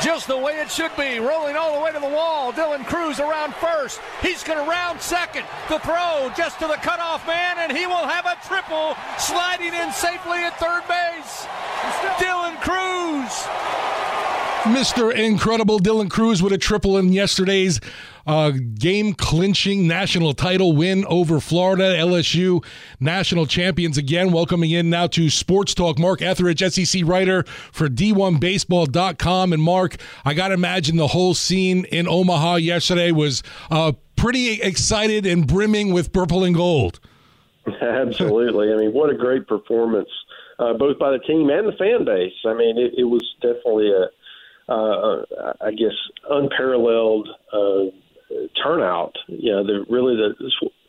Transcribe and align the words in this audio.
just 0.00 0.26
the 0.26 0.36
way 0.36 0.60
it 0.60 0.70
should 0.70 0.94
be. 0.96 1.18
Rolling 1.18 1.56
all 1.56 1.76
the 1.76 1.84
way 1.84 1.92
to 1.92 2.00
the 2.00 2.08
wall. 2.08 2.52
Dylan 2.52 2.86
Crews 2.86 3.20
around 3.20 3.54
first. 3.54 4.00
He's 4.20 4.42
going 4.42 4.58
to 4.58 4.68
round 4.68 5.00
second. 5.00 5.44
The 5.68 5.78
throw 5.80 6.30
just 6.36 6.58
to 6.60 6.66
the 6.66 6.76
cutoff 6.76 7.26
man, 7.26 7.58
and 7.58 7.76
he 7.76 7.86
will 7.86 8.06
have 8.06 8.26
a 8.26 8.36
triple 8.46 8.96
sliding 9.18 9.74
in 9.74 9.92
safely 9.92 10.38
at 10.44 10.58
third 10.58 10.82
base. 10.88 11.46
Dylan 12.18 12.60
Crews. 12.60 13.46
Mr. 14.62 15.12
Incredible 15.12 15.80
Dylan 15.80 16.08
Crews 16.08 16.40
with 16.40 16.52
a 16.52 16.58
triple 16.58 16.96
in 16.96 17.12
yesterday's 17.12 17.80
uh, 18.28 18.52
game 18.78 19.12
clinching 19.12 19.88
national 19.88 20.34
title 20.34 20.76
win 20.76 21.04
over 21.06 21.40
Florida. 21.40 21.96
LSU 21.96 22.64
national 23.00 23.46
champions 23.46 23.98
again. 23.98 24.30
Welcoming 24.30 24.70
in 24.70 24.88
now 24.88 25.08
to 25.08 25.28
Sports 25.30 25.74
Talk, 25.74 25.98
Mark 25.98 26.22
Etheridge, 26.22 26.60
SEC 26.60 27.02
writer 27.04 27.42
for 27.72 27.88
D1Baseball.com. 27.88 29.52
And 29.52 29.60
Mark, 29.60 29.96
I 30.24 30.32
got 30.32 30.48
to 30.48 30.54
imagine 30.54 30.96
the 30.96 31.08
whole 31.08 31.34
scene 31.34 31.84
in 31.86 32.06
Omaha 32.06 32.56
yesterday 32.56 33.10
was 33.10 33.42
uh, 33.68 33.92
pretty 34.14 34.62
excited 34.62 35.26
and 35.26 35.44
brimming 35.44 35.92
with 35.92 36.12
purple 36.12 36.44
and 36.44 36.54
gold. 36.54 37.00
Absolutely. 37.82 38.72
I 38.72 38.76
mean, 38.76 38.92
what 38.92 39.10
a 39.10 39.14
great 39.14 39.48
performance, 39.48 40.10
uh, 40.60 40.74
both 40.74 41.00
by 41.00 41.10
the 41.10 41.18
team 41.18 41.50
and 41.50 41.66
the 41.66 41.72
fan 41.72 42.04
base. 42.04 42.32
I 42.46 42.54
mean, 42.54 42.78
it, 42.78 42.94
it 42.96 43.04
was 43.04 43.28
definitely 43.40 43.90
a 43.90 44.06
uh, 44.68 45.22
I 45.60 45.70
guess, 45.72 45.96
unparalleled 46.30 47.28
uh, 47.52 47.84
turnout. 48.62 49.14
You 49.26 49.52
know, 49.52 49.66
the 49.66 49.84
really 49.88 50.16
the 50.16 50.34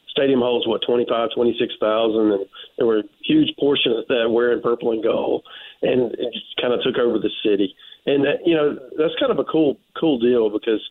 stadium 0.09 0.39
holds 0.39 0.67
what 0.67 0.81
twenty 0.85 1.05
five, 1.09 1.30
twenty 1.35 1.55
six 1.59 1.73
thousand, 1.80 2.31
and 2.31 2.45
there 2.77 2.88
were 2.88 3.03
huge 3.23 3.49
portion 3.59 3.91
of 3.93 4.07
that 4.07 4.30
wearing 4.30 4.61
purple 4.61 4.91
and 4.91 5.03
gold, 5.03 5.43
and 5.81 6.13
it 6.13 6.33
just 6.33 6.61
kind 6.61 6.73
of 6.73 6.81
took 6.83 6.97
over 6.97 7.19
the 7.19 7.31
city. 7.43 7.75
And 8.05 8.23
that, 8.25 8.45
you 8.45 8.55
know, 8.55 8.77
that's 8.97 9.15
kind 9.19 9.31
of 9.31 9.39
a 9.39 9.45
cool 9.45 9.77
cool 9.99 10.19
deal 10.19 10.49
because 10.49 10.81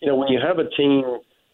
you 0.00 0.08
know 0.08 0.16
when 0.16 0.28
you 0.28 0.40
have 0.40 0.58
a 0.58 0.68
team 0.70 1.02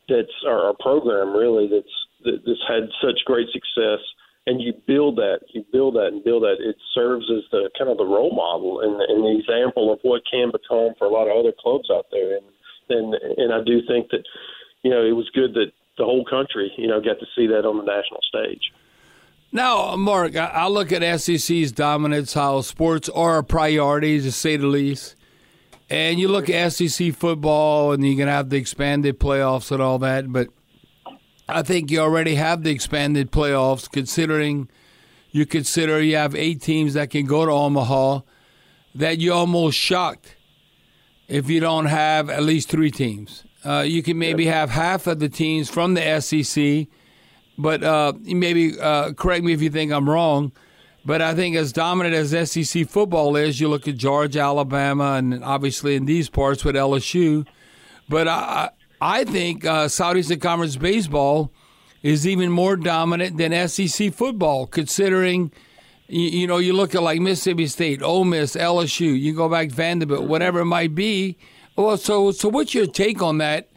that's 0.08 0.32
or 0.46 0.70
a 0.70 0.74
program 0.74 1.34
really 1.34 1.68
that's 1.68 1.94
that's 2.24 2.62
had 2.68 2.88
such 3.02 3.18
great 3.24 3.48
success 3.52 4.00
and 4.46 4.60
you 4.60 4.72
build 4.86 5.16
that, 5.16 5.40
you 5.52 5.64
build 5.72 5.94
that 5.96 6.08
and 6.08 6.22
build 6.22 6.44
that. 6.44 6.56
It 6.60 6.76
serves 6.94 7.26
as 7.30 7.42
the 7.50 7.68
kind 7.76 7.90
of 7.90 7.98
the 7.98 8.06
role 8.06 8.34
model 8.34 8.80
and, 8.80 9.00
and 9.00 9.24
the 9.24 9.38
example 9.38 9.92
of 9.92 9.98
what 10.02 10.22
can 10.30 10.52
become 10.52 10.94
for 10.98 11.06
a 11.06 11.10
lot 11.10 11.28
of 11.28 11.36
other 11.36 11.52
clubs 11.58 11.90
out 11.90 12.06
there. 12.10 12.36
And 12.36 12.46
and 12.88 13.14
and 13.14 13.52
I 13.52 13.62
do 13.64 13.80
think 13.86 14.10
that 14.10 14.22
you 14.82 14.90
know 14.90 15.04
it 15.04 15.12
was 15.12 15.28
good 15.34 15.54
that 15.54 15.72
the 15.98 16.04
whole 16.04 16.24
country 16.24 16.72
you 16.76 16.86
know 16.86 17.00
got 17.00 17.18
to 17.18 17.26
see 17.34 17.46
that 17.48 17.66
on 17.66 17.78
the 17.78 17.84
national 17.84 18.20
stage. 18.28 18.72
Now, 19.52 19.96
Mark, 19.96 20.36
I 20.36 20.66
look 20.66 20.92
at 20.92 21.20
SEC's 21.20 21.72
dominance, 21.72 22.34
how 22.34 22.60
sports 22.60 23.08
are 23.08 23.38
a 23.38 23.44
priority, 23.44 24.20
to 24.20 24.32
say 24.32 24.56
the 24.56 24.66
least. 24.66 25.14
And 25.88 26.18
you 26.18 26.28
look 26.28 26.50
at 26.50 26.72
SEC 26.72 27.14
football, 27.14 27.92
and 27.92 28.04
you're 28.04 28.16
going 28.16 28.26
to 28.26 28.32
have 28.32 28.50
the 28.50 28.56
expanded 28.56 29.20
playoffs 29.20 29.70
and 29.70 29.80
all 29.80 29.98
that. 30.00 30.30
But 30.32 30.48
I 31.48 31.62
think 31.62 31.90
you 31.90 32.00
already 32.00 32.34
have 32.34 32.64
the 32.64 32.70
expanded 32.70 33.30
playoffs, 33.30 33.90
considering 33.90 34.68
you 35.30 35.46
consider 35.46 36.02
you 36.02 36.16
have 36.16 36.34
eight 36.34 36.60
teams 36.60 36.94
that 36.94 37.10
can 37.10 37.26
go 37.26 37.46
to 37.46 37.52
Omaha, 37.52 38.20
that 38.94 39.18
you're 39.18 39.34
almost 39.34 39.78
shocked 39.78 40.36
if 41.28 41.48
you 41.48 41.60
don't 41.60 41.86
have 41.86 42.30
at 42.30 42.42
least 42.42 42.68
three 42.68 42.90
teams. 42.90 43.44
Uh, 43.64 43.80
you 43.86 44.02
can 44.02 44.18
maybe 44.18 44.46
have 44.46 44.70
half 44.70 45.06
of 45.06 45.18
the 45.18 45.28
teams 45.28 45.68
from 45.68 45.94
the 45.94 46.20
SEC, 46.20 46.86
but 47.58 47.82
uh, 47.82 48.12
maybe 48.22 48.78
uh, 48.80 49.12
correct 49.12 49.44
me 49.44 49.52
if 49.52 49.62
you 49.62 49.70
think 49.70 49.92
I'm 49.92 50.08
wrong. 50.08 50.52
But 51.04 51.22
I 51.22 51.34
think 51.34 51.54
as 51.54 51.72
dominant 51.72 52.14
as 52.16 52.50
SEC 52.50 52.88
football 52.88 53.36
is, 53.36 53.60
you 53.60 53.68
look 53.68 53.86
at 53.86 53.96
Georgia, 53.96 54.40
Alabama, 54.40 55.12
and 55.12 55.44
obviously 55.44 55.94
in 55.94 56.06
these 56.06 56.28
parts 56.28 56.64
with 56.64 56.74
LSU. 56.74 57.46
But 58.08 58.26
I, 58.26 58.70
I 59.00 59.24
think 59.24 59.64
uh, 59.64 59.88
Southeastern 59.88 60.40
Conference 60.40 60.76
baseball 60.76 61.52
is 62.02 62.26
even 62.26 62.50
more 62.50 62.76
dominant 62.76 63.36
than 63.36 63.68
SEC 63.68 64.12
football, 64.12 64.66
considering– 64.66 65.52
you, 66.08 66.28
you, 66.28 66.46
know, 66.46 66.58
you 66.58 66.72
look 66.72 66.94
at 66.94 67.02
like 67.02 67.20
Mississippi 67.20 67.66
State, 67.66 68.02
Ole 68.02 68.24
Miss, 68.24 68.54
LSU. 68.54 69.18
You 69.18 69.34
go 69.34 69.48
back 69.48 69.70
Vanderbilt, 69.70 70.28
whatever 70.28 70.60
it 70.60 70.66
might 70.66 70.94
be. 70.94 71.36
Well, 71.74 71.96
so 71.96 72.30
so 72.30 72.48
what's 72.48 72.74
your 72.74 72.86
take 72.86 73.20
on 73.22 73.38
that? 73.38 73.68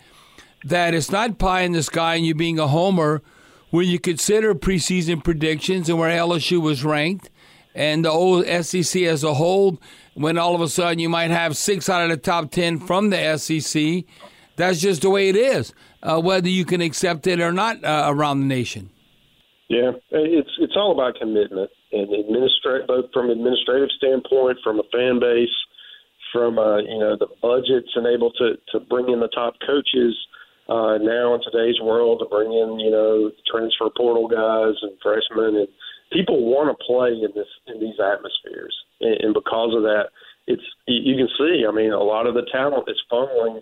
That 0.63 0.93
it's 0.93 1.11
not 1.11 1.37
pie 1.37 1.61
in 1.61 1.71
the 1.71 1.83
sky 1.83 2.15
and 2.15 2.25
you 2.25 2.35
being 2.35 2.59
a 2.59 2.67
homer 2.67 3.21
when 3.71 3.87
you 3.87 3.99
consider 3.99 4.53
preseason 4.55 5.23
predictions 5.23 5.89
and 5.89 5.97
where 5.97 6.15
LSU 6.17 6.61
was 6.61 6.83
ranked 6.83 7.29
and 7.73 8.05
the 8.05 8.09
old 8.09 8.45
SEC 8.45 9.01
as 9.03 9.23
a 9.23 9.33
whole. 9.33 9.79
When 10.13 10.37
all 10.37 10.53
of 10.53 10.59
a 10.61 10.67
sudden 10.67 10.99
you 10.99 11.07
might 11.07 11.31
have 11.31 11.55
six 11.55 11.87
out 11.87 12.03
of 12.03 12.09
the 12.09 12.17
top 12.17 12.51
ten 12.51 12.77
from 12.79 13.09
the 13.09 13.37
SEC, 13.37 14.03
that's 14.59 14.79
just 14.79 15.01
the 15.01 15.09
way 15.09 15.29
it 15.29 15.35
is. 15.35 15.73
Uh, 16.03 16.19
whether 16.19 16.49
you 16.49 16.65
can 16.65 16.81
accept 16.81 17.27
it 17.27 17.39
or 17.39 17.51
not 17.51 17.83
uh, 17.83 18.05
around 18.07 18.41
the 18.41 18.45
nation. 18.45 18.89
Yeah, 19.69 19.91
it's 20.11 20.49
it's 20.59 20.73
all 20.75 20.91
about 20.91 21.19
commitment 21.19 21.69
and 21.91 22.09
administrate 22.13 22.87
both 22.87 23.05
from 23.13 23.29
administrative 23.29 23.89
standpoint, 23.97 24.57
from 24.63 24.79
a 24.79 24.87
fan 24.91 25.19
base, 25.19 25.53
from 26.33 26.57
uh, 26.57 26.77
you 26.77 26.99
know 26.99 27.15
the 27.17 27.27
budgets, 27.41 27.89
and 27.95 28.07
able 28.07 28.31
to 28.33 28.57
to 28.71 28.79
bring 28.89 29.09
in 29.09 29.19
the 29.19 29.29
top 29.29 29.55
coaches. 29.65 30.15
Uh, 30.69 31.01
now 31.01 31.33
in 31.33 31.41
today's 31.41 31.81
world, 31.81 32.19
to 32.19 32.25
bring 32.29 32.51
in 32.51 32.79
you 32.79 32.91
know 32.91 33.31
transfer 33.49 33.89
portal 33.95 34.27
guys 34.27 34.73
and 34.81 34.93
freshmen, 35.01 35.55
and 35.55 35.67
people 36.11 36.45
want 36.45 36.69
to 36.69 36.77
play 36.85 37.13
in 37.13 37.29
this 37.35 37.49
in 37.67 37.79
these 37.79 37.99
atmospheres, 38.01 38.75
and, 39.01 39.21
and 39.21 39.33
because 39.33 39.73
of 39.75 39.83
that, 39.83 40.09
it's 40.47 40.65
you 40.87 41.15
can 41.15 41.29
see. 41.37 41.65
I 41.67 41.71
mean, 41.71 41.93
a 41.93 42.01
lot 42.01 42.25
of 42.25 42.33
the 42.33 42.45
talent 42.51 42.89
is 42.89 42.97
funneling 43.11 43.61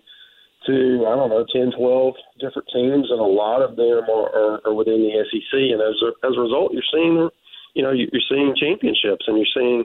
to 0.67 1.07
I 1.07 1.15
don't 1.15 1.29
know 1.31 1.45
10, 1.51 1.71
12 1.77 2.13
different 2.39 2.67
teams, 2.71 3.07
and 3.09 3.19
a 3.19 3.23
lot 3.23 3.61
of 3.61 3.75
them 3.75 4.05
are, 4.11 4.29
are, 4.29 4.59
are 4.67 4.73
within 4.73 5.01
the 5.01 5.11
SEC. 5.27 5.53
And 5.53 5.81
as 5.81 5.97
a, 6.03 6.09
as 6.27 6.37
a 6.37 6.41
result, 6.41 6.73
you're 6.73 6.91
seeing 6.93 7.29
you 7.73 7.83
know 7.83 7.91
you're 7.91 8.27
seeing 8.29 8.53
championships, 8.59 9.25
and 9.27 9.37
you're 9.37 9.53
seeing 9.55 9.83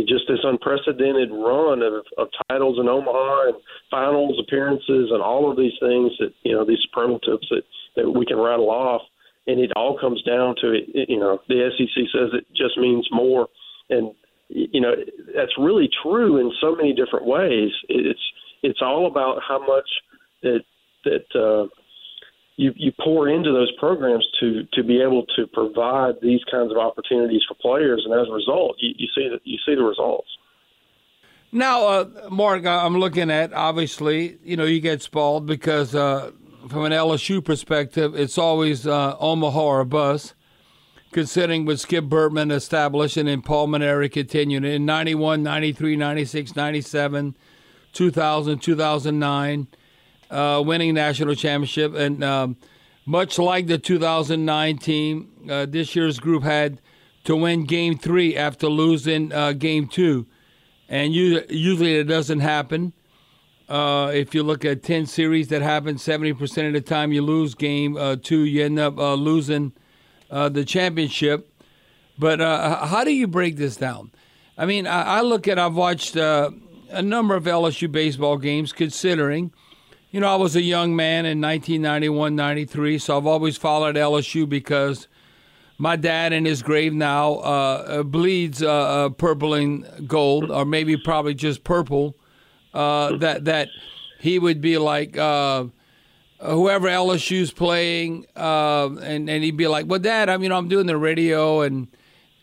just 0.00 0.24
this 0.28 0.40
unprecedented 0.42 1.30
run 1.30 1.82
of, 1.82 2.04
of 2.18 2.28
titles 2.48 2.78
in 2.80 2.88
Omaha 2.88 3.48
and 3.48 3.56
finals 3.90 4.40
appearances 4.42 5.10
and 5.12 5.22
all 5.22 5.50
of 5.50 5.56
these 5.56 5.76
things 5.80 6.12
that 6.18 6.32
you 6.42 6.52
know 6.52 6.64
these 6.64 6.80
superlatives 6.88 7.46
that 7.50 7.62
that 7.96 8.10
we 8.10 8.26
can 8.26 8.38
rattle 8.38 8.70
off. 8.70 9.02
And 9.46 9.58
it 9.58 9.72
all 9.74 9.98
comes 9.98 10.22
down 10.22 10.54
to 10.62 10.70
it. 10.70 11.08
You 11.08 11.18
know, 11.18 11.40
the 11.48 11.70
SEC 11.76 12.04
says 12.14 12.30
it 12.32 12.46
just 12.56 12.78
means 12.78 13.08
more, 13.10 13.48
and 13.90 14.12
you 14.48 14.80
know 14.80 14.94
that's 15.34 15.52
really 15.58 15.90
true 16.02 16.38
in 16.38 16.52
so 16.60 16.76
many 16.76 16.94
different 16.94 17.26
ways. 17.26 17.70
It's 17.88 18.22
it's 18.62 18.78
all 18.80 19.06
about 19.06 19.40
how 19.46 19.58
much 19.58 19.88
that 20.42 20.60
that 21.04 21.26
uh, 21.34 21.68
you 22.56 22.72
you 22.76 22.92
pour 23.02 23.28
into 23.28 23.52
those 23.52 23.70
programs 23.78 24.26
to 24.40 24.64
to 24.72 24.82
be 24.82 25.00
able 25.00 25.24
to 25.36 25.46
provide 25.48 26.14
these 26.20 26.40
kinds 26.50 26.70
of 26.70 26.78
opportunities 26.78 27.42
for 27.48 27.54
players, 27.54 28.02
and 28.04 28.14
as 28.14 28.28
a 28.28 28.32
result, 28.32 28.76
you, 28.78 28.94
you 28.96 29.08
see 29.14 29.28
that 29.28 29.40
you 29.44 29.58
see 29.66 29.74
the 29.74 29.82
results. 29.82 30.28
Now, 31.54 31.86
uh, 31.86 32.08
Mark, 32.30 32.64
I'm 32.64 32.98
looking 32.98 33.30
at 33.30 33.52
obviously, 33.52 34.38
you 34.42 34.56
know, 34.56 34.64
you 34.64 34.80
get 34.80 35.02
spoiled 35.02 35.46
because 35.46 35.94
uh, 35.94 36.30
from 36.68 36.84
an 36.84 36.92
LSU 36.92 37.44
perspective, 37.44 38.14
it's 38.14 38.38
always 38.38 38.86
uh, 38.86 39.16
Omaha 39.18 39.60
or 39.60 39.84
bus. 39.84 40.34
Considering 41.12 41.66
what 41.66 41.78
Skip 41.78 42.06
Bertman 42.06 42.50
established 42.50 43.18
and 43.18 43.28
then 43.28 43.42
Paul 43.42 43.68
Mainieri 43.68 44.10
continued 44.10 44.64
in 44.64 44.86
91, 44.86 45.42
93, 45.42 45.94
96, 45.94 46.56
97, 46.56 47.36
2000, 47.92 48.58
2009 48.58 49.66
uh, 50.32 50.62
winning 50.64 50.94
national 50.94 51.34
championship. 51.34 51.94
And 51.94 52.24
um, 52.24 52.56
much 53.04 53.38
like 53.38 53.66
the 53.66 53.78
2009 53.78 54.78
team, 54.78 55.28
uh, 55.50 55.66
this 55.66 55.94
year's 55.94 56.18
group 56.18 56.42
had 56.42 56.80
to 57.24 57.36
win 57.36 57.64
Game 57.64 57.98
Three 57.98 58.36
after 58.36 58.68
losing 58.68 59.32
uh, 59.32 59.52
Game 59.52 59.86
Two, 59.86 60.26
and 60.88 61.14
usually 61.14 61.96
it 61.96 62.04
doesn't 62.04 62.40
happen. 62.40 62.92
Uh, 63.68 64.10
if 64.12 64.34
you 64.34 64.42
look 64.42 64.66
at 64.66 64.82
10 64.82 65.06
series 65.06 65.48
that 65.48 65.62
happen, 65.62 65.94
70% 65.94 66.66
of 66.66 66.72
the 66.74 66.80
time 66.82 67.10
you 67.10 67.22
lose 67.22 67.54
game 67.54 67.96
uh, 67.96 68.16
two, 68.20 68.40
you 68.40 68.62
end 68.62 68.78
up 68.78 68.98
uh, 68.98 69.14
losing 69.14 69.72
the 70.28 70.64
championship. 70.64 71.48
But 72.18 72.40
how 72.40 73.02
do 73.04 73.12
you 73.12 73.26
break 73.26 73.56
this 73.56 73.76
down? 73.76 74.10
I 74.58 74.66
mean, 74.66 74.86
I, 74.86 75.02
I 75.02 75.20
look 75.22 75.48
at, 75.48 75.58
I've 75.58 75.74
watched 75.74 76.16
a 76.16 76.52
number 77.02 77.34
of 77.34 77.44
LSU 77.44 77.90
baseball 77.90 78.36
games, 78.36 78.74
considering, 78.74 79.52
you 80.12 80.20
know, 80.20 80.28
I 80.28 80.36
was 80.36 80.54
a 80.54 80.62
young 80.62 80.94
man 80.94 81.24
in 81.24 81.40
1991, 81.40 82.36
93, 82.36 82.98
so 82.98 83.16
I've 83.16 83.26
always 83.26 83.56
followed 83.56 83.96
LSU 83.96 84.46
because 84.46 85.08
my 85.78 85.96
dad 85.96 86.34
in 86.34 86.44
his 86.44 86.62
grave 86.62 86.92
now 86.92 88.02
bleeds 88.02 88.60
purple 88.60 89.54
and 89.54 90.06
gold, 90.06 90.50
or 90.50 90.66
maybe 90.66 90.98
probably 90.98 91.32
just 91.34 91.64
purple 91.64 92.14
uh, 92.74 93.16
that 93.16 93.46
that 93.46 93.68
he 94.20 94.38
would 94.38 94.60
be 94.60 94.78
like 94.78 95.16
uh, 95.16 95.64
whoever 96.40 96.88
LSU's 96.88 97.50
playing, 97.50 98.26
uh, 98.36 98.90
and 99.02 99.28
and 99.28 99.42
he'd 99.42 99.56
be 99.56 99.66
like, 99.66 99.86
"Well, 99.86 99.98
Dad, 99.98 100.28
I'm 100.28 100.42
you 100.42 100.48
know 100.50 100.58
I'm 100.58 100.68
doing 100.68 100.86
the 100.86 100.96
radio 100.96 101.62
and." 101.62 101.88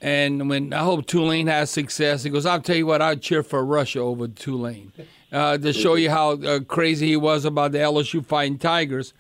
And 0.02 0.50
when 0.50 0.72
I 0.72 0.80
hope 0.80 1.08
Tulane 1.08 1.48
has 1.48 1.70
success, 1.70 2.24
he 2.24 2.30
goes, 2.30 2.46
I'll 2.46 2.62
tell 2.62 2.78
you 2.78 2.86
what, 2.86 3.02
I'd 3.02 3.22
cheer 3.22 3.44
for 3.44 3.66
Russia 3.66 4.00
over 4.00 4.30
Tulane 4.30 4.94
uh, 5.32 5.58
to 5.58 5.74
show 5.74 5.96
you 5.96 6.10
how 6.10 6.32
uh, 6.32 6.60
crazy 6.62 7.08
he 7.08 7.18
was 7.18 7.46
about 7.46 7.72
the 7.72 7.78
LSU 7.78 8.26
fighting 8.26 8.58
Tigers. 8.58 9.14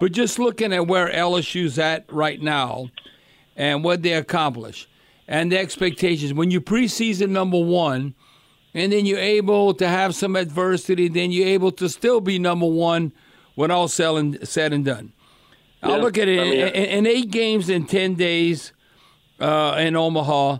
But 0.00 0.12
just 0.12 0.38
looking 0.38 0.72
at 0.72 0.86
where 0.86 1.08
LSU's 1.08 1.78
at 1.78 2.12
right 2.12 2.40
now 2.40 2.90
and 3.56 3.84
what 3.84 4.02
they 4.02 4.14
accomplish 4.14 4.88
and 5.28 5.52
the 5.52 5.58
expectations, 5.58 6.34
when 6.34 6.50
you 6.50 6.60
preseason 6.60 7.30
number 7.30 7.60
one, 7.60 8.14
and 8.74 8.92
then 8.92 9.06
you're 9.06 9.18
able 9.18 9.74
to 9.74 9.86
have 9.86 10.14
some 10.14 10.34
adversity, 10.34 11.08
then 11.08 11.30
you're 11.30 11.48
able 11.48 11.70
to 11.72 11.88
still 11.88 12.20
be 12.20 12.38
number 12.38 12.66
one 12.66 13.12
when 13.54 13.70
all 13.70 13.86
said 13.86 14.14
and, 14.14 14.48
said 14.48 14.72
and 14.72 14.84
done. 14.84 15.12
Yeah, 15.82 15.90
I'll 15.90 16.00
look 16.00 16.16
at 16.16 16.28
it 16.28 16.40
I 16.40 16.44
mean, 16.44 16.52
in, 16.54 17.06
in, 17.06 17.06
eight 17.06 17.30
games 17.30 17.68
in 17.68 17.86
10 17.86 18.14
days 18.14 18.72
uh, 19.40 19.76
in 19.78 19.94
Omaha. 19.94 20.58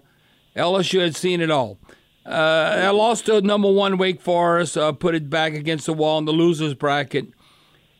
LSU 0.54 1.00
had 1.00 1.16
seen 1.16 1.40
it 1.40 1.50
all. 1.50 1.78
Uh, 2.25 2.79
I 2.85 2.91
lost 2.91 3.27
to 3.27 3.41
number 3.41 3.71
one 3.71 3.99
Wake 3.99 4.21
Forest, 4.21 4.77
uh, 4.77 4.93
put 4.93 5.15
it 5.15 5.29
back 5.29 5.55
against 5.55 5.87
the 5.87 5.93
wall 5.93 6.19
in 6.19 6.25
the 6.25 6.33
losers 6.33 6.75
bracket. 6.75 7.27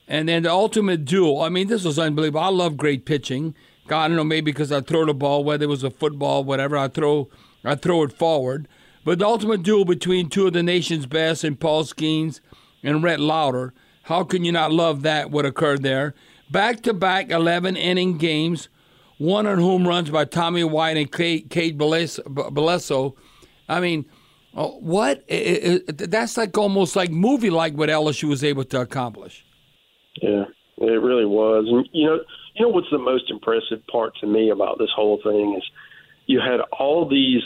And 0.07 0.29
then 0.29 0.45
the 0.45 0.51
ultimate 0.51 1.05
duel. 1.05 1.41
I 1.41 1.49
mean, 1.49 1.69
this 1.69 1.85
was 1.85 1.99
unbelievable. 1.99 2.41
I 2.41 2.49
love 2.49 2.77
great 2.77 3.05
pitching. 3.05 3.55
God, 3.89 4.05
I 4.05 4.09
don't 4.09 4.17
know, 4.17 4.25
maybe 4.25 4.53
because 4.53 4.71
I 4.71 4.81
throw 4.81 5.07
the 5.07 5.15
ball, 5.15 5.43
whether 5.43 5.65
it 5.65 5.69
was 5.69 5.83
a 5.83 5.91
football, 5.91 6.45
whatever, 6.45 6.77
I 6.77 6.89
throw, 6.89 7.29
I 7.65 7.75
throw 7.75 8.05
it 8.05 8.13
forward. 8.13 8.69
But 9.05 9.19
the 9.19 9.27
ultimate 9.27 9.63
duel 9.63 9.85
between 9.85 10.29
two 10.29 10.47
of 10.47 10.53
the 10.53 10.63
nation's 10.63 11.07
best 11.07 11.43
and 11.43 11.59
Paul 11.59 11.85
Skenes 11.85 12.41
and 12.83 13.03
Rhett 13.03 13.21
Lowder. 13.21 13.75
how 14.05 14.25
can 14.25 14.45
you 14.45 14.53
not 14.53 14.73
love 14.73 15.03
that 15.03 15.31
what 15.31 15.47
occurred 15.47 15.83
there? 15.83 16.15
Back 16.51 16.83
to 16.83 16.95
back 16.95 17.31
11 17.31 17.77
inning 17.77 18.19
games, 18.19 18.69
one 19.19 19.47
on 19.47 19.59
home 19.59 19.89
runs 19.89 20.11
by 20.11 20.25
Tommy 20.27 20.63
White 20.63 20.97
and 20.97 21.11
Cade 21.11 21.49
Beloso. 21.79 23.15
I 23.69 23.81
mean, 23.81 24.05
uh, 24.55 24.69
what? 24.69 25.25
It, 25.29 25.85
it, 25.89 26.11
that's 26.11 26.37
like 26.37 26.57
almost 26.57 26.97
like 26.97 27.11
movie 27.11 27.51
like 27.51 27.75
what 27.75 27.89
LSU 27.89 28.25
was 28.29 28.45
able 28.45 28.65
to 28.65 28.81
accomplish. 28.81 29.45
Yeah, 30.21 30.45
it 30.79 31.03
really 31.03 31.27
was. 31.27 31.67
And 31.69 31.89
you 31.93 32.07
know, 32.07 32.21
you 32.55 32.67
know 32.67 32.69
what's 32.69 32.91
the 32.91 32.99
most 32.99 33.31
impressive 33.31 33.87
part 33.91 34.15
to 34.21 34.27
me 34.27 34.51
about 34.51 34.79
this 34.79 34.91
whole 34.95 35.21
thing 35.23 35.55
is 35.57 35.65
you 36.27 36.41
had 36.41 36.61
all 36.79 37.09
these 37.09 37.43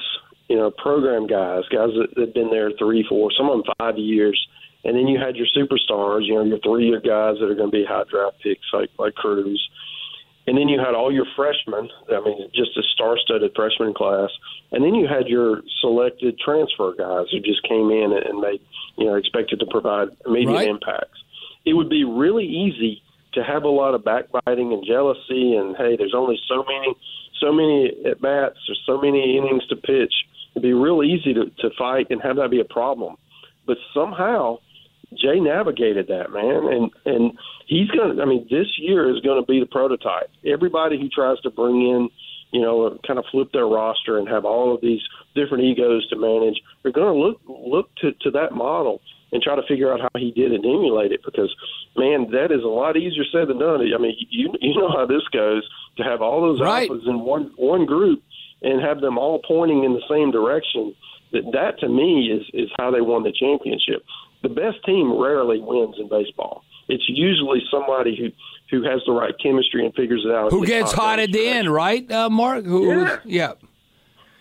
you 0.48 0.56
know, 0.56 0.70
program 0.70 1.26
guys, 1.26 1.62
guys 1.72 1.90
that 1.98 2.18
have 2.18 2.34
been 2.34 2.50
there 2.50 2.70
three, 2.78 3.04
four, 3.08 3.30
some 3.36 3.50
of 3.50 3.64
them 3.64 3.74
five 3.78 3.98
years. 3.98 4.40
And 4.84 4.96
then 4.96 5.08
you 5.08 5.18
had 5.18 5.34
your 5.34 5.46
superstars, 5.56 6.26
you 6.26 6.34
know, 6.34 6.44
your 6.44 6.60
three 6.60 6.86
year 6.86 7.00
guys 7.00 7.36
that 7.40 7.50
are 7.50 7.54
going 7.54 7.70
to 7.70 7.76
be 7.76 7.84
high 7.84 8.04
draft 8.08 8.36
picks 8.42 8.66
like, 8.72 8.90
like 8.98 9.14
Crews. 9.14 9.68
And 10.46 10.56
then 10.56 10.69
you 10.69 10.78
had 10.78 10.94
all 10.94 11.12
your 11.12 11.26
freshmen, 11.34 11.88
I 12.08 12.20
mean, 12.20 12.48
just 12.54 12.76
a 12.76 12.82
star 12.94 13.19
studded 13.19 13.52
freshman 13.56 13.94
class. 13.94 14.31
And 14.70 14.84
then 14.84 14.94
you 14.94 15.08
had 15.08 15.26
your 15.26 15.62
selected 15.81 16.38
transfer 16.38 16.94
guys 16.96 17.26
who 17.32 17.40
just 17.40 17.62
came 17.69 17.90
in 17.90 18.12
and 18.12 18.40
made, 18.40 18.60
you 18.96 19.06
know, 19.06 19.16
expected 19.16 19.58
to 19.60 19.66
provide 19.66 20.08
immediate 20.25 20.52
right. 20.52 20.69
impacts. 20.69 21.19
It 21.64 21.75
would 21.75 21.88
be 21.88 22.04
really 22.04 22.46
easy 22.46 23.02
to 23.34 23.43
have 23.43 23.64
a 23.64 23.69
lot 23.69 23.94
of 23.94 24.04
backbiting 24.04 24.72
and 24.72 24.84
jealousy 24.87 25.56
and, 25.56 25.76
hey, 25.76 25.96
there's 25.96 26.14
only 26.14 26.38
so 26.49 26.64
many 26.64 26.94
so 27.40 27.52
many 27.52 27.92
at 28.06 28.19
bats 28.22 28.56
or 28.66 28.75
so 28.87 28.99
many 28.99 29.37
innings 29.37 29.66
to 29.66 29.76
pitch 29.76 30.12
it'd 30.56 30.62
be 30.62 30.72
real 30.72 31.02
easy 31.02 31.34
to, 31.34 31.44
to 31.58 31.70
fight 31.78 32.06
and 32.08 32.22
have 32.22 32.37
that 32.37 32.50
be 32.50 32.60
a 32.60 32.64
problem. 32.64 33.16
But 33.66 33.76
somehow 33.92 34.58
Jay 35.14 35.40
navigated 35.40 36.08
that 36.08 36.30
man, 36.30 36.72
and 36.72 36.90
and 37.04 37.38
he's 37.66 37.88
gonna. 37.90 38.20
I 38.22 38.26
mean, 38.26 38.46
this 38.50 38.66
year 38.78 39.08
is 39.14 39.20
going 39.20 39.40
to 39.40 39.46
be 39.46 39.60
the 39.60 39.66
prototype. 39.66 40.30
Everybody 40.44 40.98
who 41.00 41.08
tries 41.08 41.40
to 41.40 41.50
bring 41.50 41.76
in, 41.82 42.08
you 42.52 42.60
know, 42.60 42.86
uh, 42.86 42.96
kind 43.06 43.18
of 43.18 43.24
flip 43.30 43.52
their 43.52 43.66
roster 43.66 44.18
and 44.18 44.28
have 44.28 44.44
all 44.44 44.74
of 44.74 44.80
these 44.80 45.00
different 45.34 45.64
egos 45.64 46.06
to 46.08 46.16
manage, 46.16 46.60
they're 46.82 46.92
going 46.92 47.12
to 47.12 47.20
look 47.20 47.40
look 47.46 47.94
to 47.96 48.12
to 48.22 48.30
that 48.32 48.52
model 48.52 49.00
and 49.32 49.42
try 49.42 49.56
to 49.56 49.62
figure 49.68 49.92
out 49.92 50.00
how 50.00 50.08
he 50.16 50.30
did 50.30 50.52
and 50.52 50.64
emulate 50.64 51.12
it 51.12 51.20
because 51.24 51.52
man 51.96 52.30
that 52.30 52.52
is 52.52 52.62
a 52.62 52.68
lot 52.68 52.96
easier 52.96 53.24
said 53.32 53.48
than 53.48 53.58
done 53.58 53.80
i 53.92 53.98
mean 53.98 54.14
you 54.30 54.54
you 54.60 54.72
know 54.78 54.88
how 54.88 55.04
this 55.04 55.22
goes 55.32 55.68
to 55.96 56.04
have 56.04 56.22
all 56.22 56.40
those 56.40 56.60
right. 56.60 56.88
alphas 56.88 57.08
in 57.08 57.18
one 57.20 57.50
one 57.56 57.84
group 57.84 58.22
and 58.62 58.80
have 58.80 59.00
them 59.00 59.18
all 59.18 59.40
pointing 59.46 59.84
in 59.84 59.92
the 59.92 60.02
same 60.08 60.30
direction. 60.30 60.94
That 61.32 61.42
that 61.52 61.78
to 61.80 61.88
me 61.88 62.30
is 62.30 62.46
is 62.54 62.70
how 62.78 62.90
they 62.90 63.00
won 63.00 63.22
the 63.22 63.32
championship. 63.32 64.04
The 64.46 64.54
best 64.54 64.84
team 64.84 65.12
rarely 65.12 65.58
wins 65.58 65.96
in 65.98 66.08
baseball. 66.08 66.62
It's 66.88 67.02
usually 67.08 67.62
somebody 67.69 68.16
who 68.16 68.31
who 68.70 68.88
has 68.88 69.00
the 69.04 69.10
right 69.10 69.34
chemistry 69.43 69.84
and 69.84 69.93
figures 69.93 70.25
it 70.25 70.32
out. 70.32 70.52
Who 70.52 70.64
gets 70.64 70.93
hot 70.93 71.19
at 71.19 71.32
the 71.32 71.48
end, 71.48 71.69
right, 71.69 72.08
uh, 72.12 72.31
Mark? 72.31 72.64
Who, 72.64 72.88
yeah. 72.88 73.19
yeah. 73.25 73.52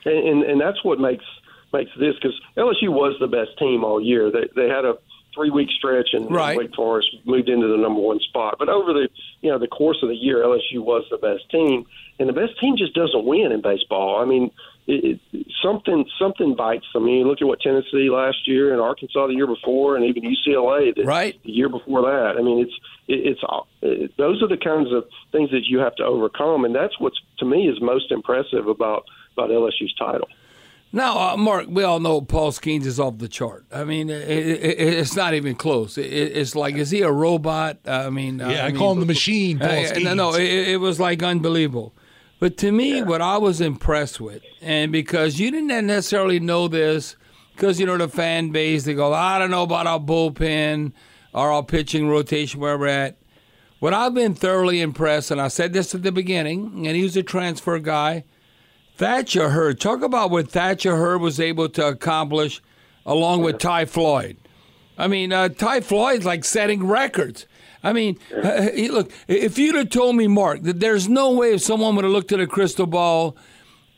And, 0.06 0.28
and 0.28 0.44
and 0.44 0.62
that's 0.62 0.84
what 0.84 1.00
makes 1.00 1.25
makes 1.74 1.90
this 2.00 2.13
because 2.22 2.40
LSU 2.56 2.90
was 2.90 3.16
the 3.19 3.25
best 3.25 3.57
team 3.57 3.84
all 3.84 4.00
year. 4.00 4.30
They 4.30 4.48
they 4.56 4.69
had 4.69 4.86
a 4.86 4.94
three 5.34 5.50
week 5.50 5.69
stretch 5.75 6.10
and 6.13 6.30
right. 6.30 6.56
Wake 6.56 6.75
Forest 6.75 7.08
moved 7.25 7.50
into 7.50 7.68
the 7.68 7.78
number 7.78 8.00
one 8.00 8.19
spot. 8.19 8.58
But 8.60 8.69
over 8.69 8.94
the 8.94 9.10
you 9.42 9.50
know 9.50 9.58
the 9.58 9.68
course 9.68 9.98
of 10.04 10.10
the 10.10 10.16
year, 10.16 10.44
LSU 10.44 10.81
was 10.81 11.04
the 11.10 11.18
best 11.18 11.50
team, 11.50 11.88
and 12.19 12.30
the 12.30 12.34
best 12.34 12.60
team 12.60 12.78
just 12.78 12.94
doesn't 12.94 13.25
win 13.25 13.51
in 13.51 13.62
baseball. 13.62 14.22
I 14.22 14.25
mean, 14.25 14.51
it, 14.88 15.20
it, 15.32 15.48
something 15.63 16.06
something 16.20 16.56
bites. 16.56 16.86
I 16.96 17.00
mean, 17.00 17.20
you 17.20 17.27
look 17.27 17.42
at 17.42 17.48
what 17.48 17.62
Tennessee 17.62 18.10
last 18.10 18.48
year 18.48 18.72
and 18.72 18.82
Arkansas 18.82 19.27
the 19.27 19.34
year 19.34 19.48
before, 19.48 19.96
and 19.96 20.06
even 20.06 20.24
UCLA 20.24 20.96
the, 20.96 21.04
right. 21.04 21.39
the 21.44 21.51
year 21.51 21.70
before 21.70 22.01
that. 22.04 22.36
I 22.38 22.42
mean, 22.42 22.60
it's 22.60 22.74
it, 23.08 23.36
it's 23.36 23.42
it, 23.82 24.12
those 24.18 24.42
are 24.44 24.48
the 24.48 24.58
kinds 24.58 24.92
of 24.94 25.06
things 25.32 25.51
that 25.51 25.65
you 25.65 25.80
have 25.80 25.96
to 25.96 26.04
overcome, 26.04 26.65
and 26.65 26.75
that's 26.75 27.00
what's 27.00 27.20
to 27.39 27.46
me 27.46 27.68
is 27.68 27.82
most 27.82 28.12
impressive 28.12 28.68
about 28.68 29.06
about 29.34 29.50
LSU's 29.50 29.94
title. 29.98 30.27
Now, 30.96 31.34
uh, 31.34 31.36
Mark, 31.36 31.65
we 31.68 31.84
all 31.84 32.00
know 32.00 32.22
Paul 32.22 32.54
Skenes 32.54 32.86
is 32.86 33.01
off 33.01 33.18
the 33.18 33.27
chart. 33.27 33.65
I 33.70 33.84
mean, 33.84 34.10
it, 34.10 34.30
it, 34.30 34.80
it's 34.80 35.13
not 35.13 35.34
even 35.34 35.56
close. 35.56 35.98
It, 35.98 36.06
it's 36.06 36.56
like, 36.56 36.75
is 36.75 36.89
he 36.89 37.01
a 37.01 37.12
robot? 37.12 37.80
I 37.86 38.10
mean, 38.10 38.39
yeah, 38.39 38.48
I, 38.48 38.51
I 38.60 38.68
mean, 38.70 38.77
call 38.77 38.94
him 38.94 39.01
the 39.01 39.06
machine. 39.06 39.60
Paul 39.60 39.70
uh, 39.72 40.00
no, 40.00 40.13
no, 40.13 40.36
it, 40.36 40.77
was 40.77 40.98
like 40.98 41.22
unbelievable. 41.22 41.94
But 42.39 42.58
to 42.58 42.72
me, 42.72 42.98
yeah. 42.98 43.04
what 43.04 43.22
I 43.22 43.38
was 43.38 43.62
impressed 43.62 44.20
with, 44.20 44.44
and 44.62 44.92
because 44.92 45.39
you 45.39 45.51
didn't 45.51 45.88
necessarily 45.88 46.39
know 46.39 46.68
this, 46.68 47.15
because 47.56 47.80
you 47.80 47.86
know 47.86 47.98
the 47.98 48.10
fan 48.10 48.51
base, 48.51 48.84
they 48.84 48.94
go, 48.94 49.13
I 49.13 49.39
don't 49.39 49.51
know 49.51 49.63
about 49.63 49.88
our 49.88 50.00
bullpen 50.00 50.92
or 51.34 51.51
our 51.51 51.63
pitching 51.63 52.10
rotation 52.10 52.60
where 52.60 52.77
we're 52.77 52.88
at. 52.88 53.18
What 53.80 53.94
I've 53.94 54.13
been 54.13 54.36
thoroughly 54.36 54.82
impressed, 54.82 55.32
and 55.32 55.39
I 55.39 55.48
said 55.48 55.74
this 55.74 55.96
at 55.96 56.04
the 56.04 56.12
beginning, 56.12 56.86
and 56.88 56.96
he 56.96 57.04
was 57.04 57.15
a 57.15 57.24
transfer 57.24 57.80
guy 57.80 58.25
Thatcher 58.98 59.50
Hurd. 59.50 59.80
Talk 59.80 60.01
about 60.01 60.32
what 60.32 60.50
Thatcher 60.50 60.96
Hurd 60.96 61.22
was 61.22 61.39
able 61.39 61.68
to 61.70 61.88
accomplish 61.88 62.62
along 63.06 63.44
with 63.44 63.60
Ty 63.60 63.86
Floyd. 63.86 64.38
I 64.98 65.08
mean, 65.08 65.34
uh, 65.34 65.50
Ty 65.50 65.82
Floyd's 65.82 66.25
like 66.25 66.46
setting 66.46 66.88
records. 66.88 67.46
I 67.86 67.94
mean, 67.94 68.18
uh, 68.36 68.70
look, 68.89 69.12
if 69.27 69.60
you'd 69.60 69.75
have 69.75 69.92
told 69.92 70.15
me, 70.15 70.27
Mark, 70.27 70.63
that 70.63 70.80
there's 70.80 71.08
no 71.08 71.32
way 71.34 71.54
if 71.54 71.62
someone 71.62 71.96
would 71.96 72.04
have 72.04 72.12
looked 72.12 72.32
at 72.32 72.39
a 72.39 72.48
crystal 72.48 72.88
ball 72.88 73.38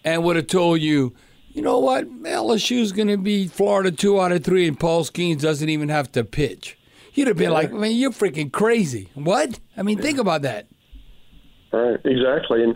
and 0.03 0.25
would 0.25 0.35
have 0.35 0.47
told 0.47 0.81
you, 0.81 1.15
you 1.53 1.61
know 1.61 1.79
what, 1.79 2.05
LSU's 2.23 2.91
going 2.91 3.07
to 3.07 3.17
be 3.17 3.47
Florida 3.47 3.89
two 3.89 4.19
out 4.19 4.33
of 4.33 4.43
three, 4.43 4.67
and 4.67 4.77
Paul 4.77 5.05
Skenes 5.05 5.39
doesn't 5.39 5.69
even 5.69 5.87
have 5.87 6.11
to 6.11 6.25
pitch. 6.25 6.77
You'd 7.13 7.29
have 7.29 7.37
been 7.37 7.51
yeah. 7.51 7.57
like, 7.57 7.71
man, 7.71 7.93
you're 7.93 8.11
freaking 8.11 8.51
crazy. 8.51 9.09
What? 9.15 9.57
I 9.77 9.83
mean, 9.83 9.99
think 9.99 10.19
about 10.19 10.41
that. 10.41 10.67
Right, 11.71 11.99
exactly. 12.03 12.63
And 12.63 12.75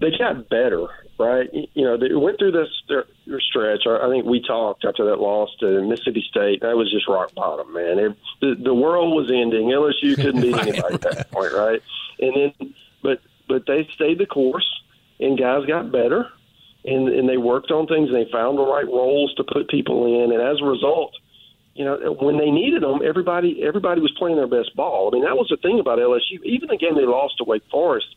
they 0.00 0.10
got 0.10 0.48
better 0.50 0.88
right? 1.20 1.48
You 1.52 1.84
know, 1.84 1.96
they 1.98 2.14
went 2.14 2.38
through 2.38 2.52
this 2.52 2.68
stretch. 3.50 3.86
I 3.86 4.08
think 4.08 4.24
we 4.24 4.40
talked 4.40 4.84
after 4.84 5.04
that 5.06 5.20
loss 5.20 5.50
to 5.60 5.82
Mississippi 5.82 6.24
State. 6.30 6.62
That 6.62 6.76
was 6.76 6.90
just 6.90 7.06
rock 7.06 7.34
bottom, 7.34 7.72
man. 7.72 7.98
It, 7.98 8.16
the, 8.40 8.54
the 8.58 8.74
world 8.74 9.14
was 9.14 9.30
ending. 9.30 9.68
LSU 9.68 10.16
couldn't 10.16 10.40
beat 10.40 10.56
anybody 10.56 10.94
at 10.94 11.00
that 11.02 11.30
point, 11.32 11.52
right? 11.52 11.82
And 12.18 12.34
then, 12.34 12.74
but 13.02 13.20
but 13.46 13.66
they 13.66 13.86
stayed 13.94 14.18
the 14.18 14.26
course, 14.26 14.66
and 15.20 15.38
guys 15.38 15.66
got 15.66 15.92
better, 15.92 16.26
and 16.84 17.08
and 17.08 17.28
they 17.28 17.36
worked 17.36 17.70
on 17.70 17.86
things, 17.86 18.08
and 18.08 18.16
they 18.16 18.30
found 18.32 18.56
the 18.58 18.64
right 18.66 18.86
roles 18.86 19.34
to 19.34 19.44
put 19.44 19.68
people 19.68 20.06
in, 20.06 20.32
and 20.32 20.40
as 20.40 20.60
a 20.62 20.64
result, 20.64 21.14
you 21.74 21.84
know, 21.84 22.16
when 22.20 22.38
they 22.38 22.50
needed 22.50 22.82
them, 22.82 23.00
everybody 23.04 23.62
everybody 23.62 24.00
was 24.00 24.12
playing 24.18 24.36
their 24.36 24.48
best 24.48 24.74
ball. 24.74 25.10
I 25.12 25.16
mean, 25.16 25.24
that 25.24 25.36
was 25.36 25.48
the 25.50 25.58
thing 25.58 25.80
about 25.80 25.98
LSU. 25.98 26.42
Even 26.44 26.68
the 26.68 26.78
game 26.78 26.94
they 26.94 27.06
lost 27.06 27.36
to 27.38 27.44
Wake 27.44 27.64
Forest, 27.70 28.08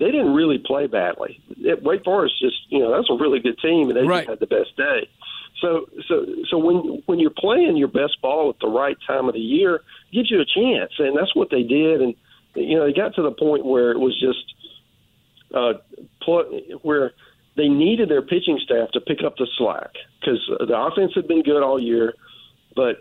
they 0.00 0.10
didn't 0.10 0.34
really 0.34 0.58
play 0.58 0.86
badly. 0.86 1.40
It, 1.58 1.82
Wake 1.82 2.04
Forest 2.04 2.34
just, 2.40 2.56
you 2.70 2.78
know, 2.80 2.90
that's 2.90 3.10
a 3.10 3.14
really 3.14 3.38
good 3.38 3.58
team, 3.58 3.88
and 3.90 3.96
they 3.96 4.02
right. 4.02 4.26
just 4.26 4.30
had 4.30 4.40
the 4.40 4.46
best 4.46 4.74
day. 4.76 5.08
So, 5.60 5.86
so, 6.08 6.26
so 6.48 6.58
when 6.58 7.02
when 7.04 7.18
you're 7.18 7.30
playing 7.36 7.76
your 7.76 7.88
best 7.88 8.20
ball 8.22 8.48
at 8.48 8.58
the 8.60 8.68
right 8.68 8.96
time 9.06 9.28
of 9.28 9.34
the 9.34 9.40
year, 9.40 9.82
gives 10.10 10.30
you 10.30 10.40
a 10.40 10.46
chance, 10.46 10.92
and 10.98 11.14
that's 11.16 11.36
what 11.36 11.50
they 11.50 11.62
did. 11.62 12.00
And 12.00 12.14
you 12.54 12.78
know, 12.78 12.86
they 12.86 12.94
got 12.94 13.14
to 13.16 13.22
the 13.22 13.32
point 13.32 13.66
where 13.66 13.90
it 13.92 13.98
was 13.98 14.18
just 14.18 14.54
uh, 15.54 15.74
pl- 16.22 16.62
where 16.80 17.12
they 17.56 17.68
needed 17.68 18.08
their 18.08 18.22
pitching 18.22 18.58
staff 18.64 18.90
to 18.92 19.00
pick 19.00 19.18
up 19.22 19.36
the 19.36 19.46
slack 19.58 19.90
because 20.18 20.40
the 20.66 20.78
offense 20.78 21.12
had 21.14 21.28
been 21.28 21.42
good 21.42 21.62
all 21.62 21.78
year, 21.78 22.14
but 22.74 22.96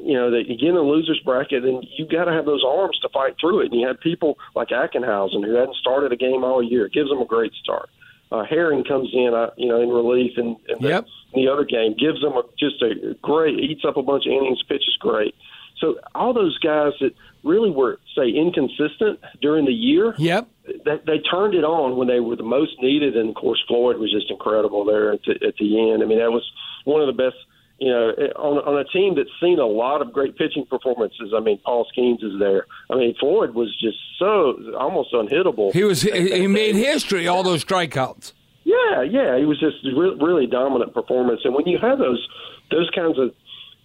you 0.00 0.14
know, 0.14 0.30
they 0.30 0.38
you 0.38 0.56
get 0.56 0.70
in 0.70 0.76
a 0.76 0.80
loser's 0.80 1.20
bracket, 1.24 1.64
and 1.64 1.86
you 1.96 2.06
got 2.06 2.24
to 2.24 2.32
have 2.32 2.46
those 2.46 2.64
arms 2.66 2.98
to 3.00 3.08
fight 3.10 3.36
through 3.40 3.60
it. 3.60 3.72
And 3.72 3.80
you 3.80 3.86
had 3.86 4.00
people 4.00 4.38
like 4.54 4.68
Ackenhausen 4.68 5.44
who 5.44 5.54
hadn't 5.54 5.76
started 5.76 6.12
a 6.12 6.16
game 6.16 6.44
all 6.44 6.62
year. 6.62 6.86
It 6.86 6.92
gives 6.92 7.08
them 7.08 7.20
a 7.20 7.26
great 7.26 7.52
start. 7.62 7.88
Uh, 8.32 8.44
Herring 8.44 8.84
comes 8.84 9.10
in, 9.12 9.32
uh, 9.34 9.50
you 9.56 9.68
know, 9.68 9.80
in 9.80 9.88
relief, 9.88 10.32
and, 10.36 10.56
and 10.68 10.80
yep. 10.80 11.06
the, 11.32 11.38
in 11.38 11.44
the 11.44 11.52
other 11.52 11.64
game 11.64 11.94
gives 11.96 12.20
them 12.20 12.32
a, 12.32 12.42
just 12.58 12.82
a 12.82 13.14
great 13.22 13.58
eats 13.60 13.84
up 13.86 13.96
a 13.96 14.02
bunch 14.02 14.26
of 14.26 14.32
innings, 14.32 14.62
pitches 14.68 14.96
great. 14.98 15.34
So 15.78 15.98
all 16.14 16.32
those 16.32 16.58
guys 16.58 16.92
that 17.00 17.14
really 17.44 17.70
were 17.70 18.00
say 18.16 18.30
inconsistent 18.30 19.20
during 19.40 19.64
the 19.64 19.72
year, 19.72 20.14
yep, 20.18 20.48
they, 20.64 20.96
they 21.06 21.18
turned 21.18 21.54
it 21.54 21.64
on 21.64 21.96
when 21.96 22.08
they 22.08 22.18
were 22.18 22.34
the 22.34 22.42
most 22.42 22.80
needed. 22.80 23.16
And 23.16 23.28
of 23.28 23.34
course, 23.34 23.62
Floyd 23.68 23.98
was 23.98 24.10
just 24.10 24.30
incredible 24.30 24.84
there 24.84 25.12
at 25.12 25.20
the, 25.24 25.32
at 25.46 25.56
the 25.56 25.90
end. 25.90 26.02
I 26.02 26.06
mean, 26.06 26.18
that 26.18 26.32
was 26.32 26.50
one 26.84 27.00
of 27.00 27.06
the 27.06 27.12
best. 27.12 27.36
You 27.78 27.90
know, 27.90 28.08
on, 28.36 28.58
on 28.66 28.78
a 28.78 28.84
team 28.84 29.16
that's 29.16 29.28
seen 29.38 29.58
a 29.58 29.66
lot 29.66 30.00
of 30.00 30.10
great 30.12 30.36
pitching 30.36 30.64
performances. 30.64 31.34
I 31.36 31.40
mean, 31.40 31.58
Paul 31.62 31.86
Skenes 31.94 32.24
is 32.24 32.38
there. 32.38 32.66
I 32.90 32.96
mean, 32.96 33.14
Floyd 33.20 33.54
was 33.54 33.76
just 33.78 33.98
so 34.18 34.74
almost 34.78 35.12
unhittable. 35.12 35.72
He 35.72 35.84
was. 35.84 36.02
He 36.02 36.46
made 36.46 36.74
history. 36.74 37.28
All 37.28 37.42
those 37.42 37.64
strikeouts. 37.64 38.32
Yeah, 38.64 39.02
yeah, 39.02 39.38
he 39.38 39.44
was 39.44 39.60
just 39.60 39.76
re- 39.84 40.16
really 40.20 40.46
dominant 40.46 40.92
performance. 40.92 41.42
And 41.44 41.54
when 41.54 41.66
you 41.66 41.78
have 41.78 41.98
those 41.98 42.26
those 42.70 42.90
kinds 42.94 43.18
of 43.18 43.32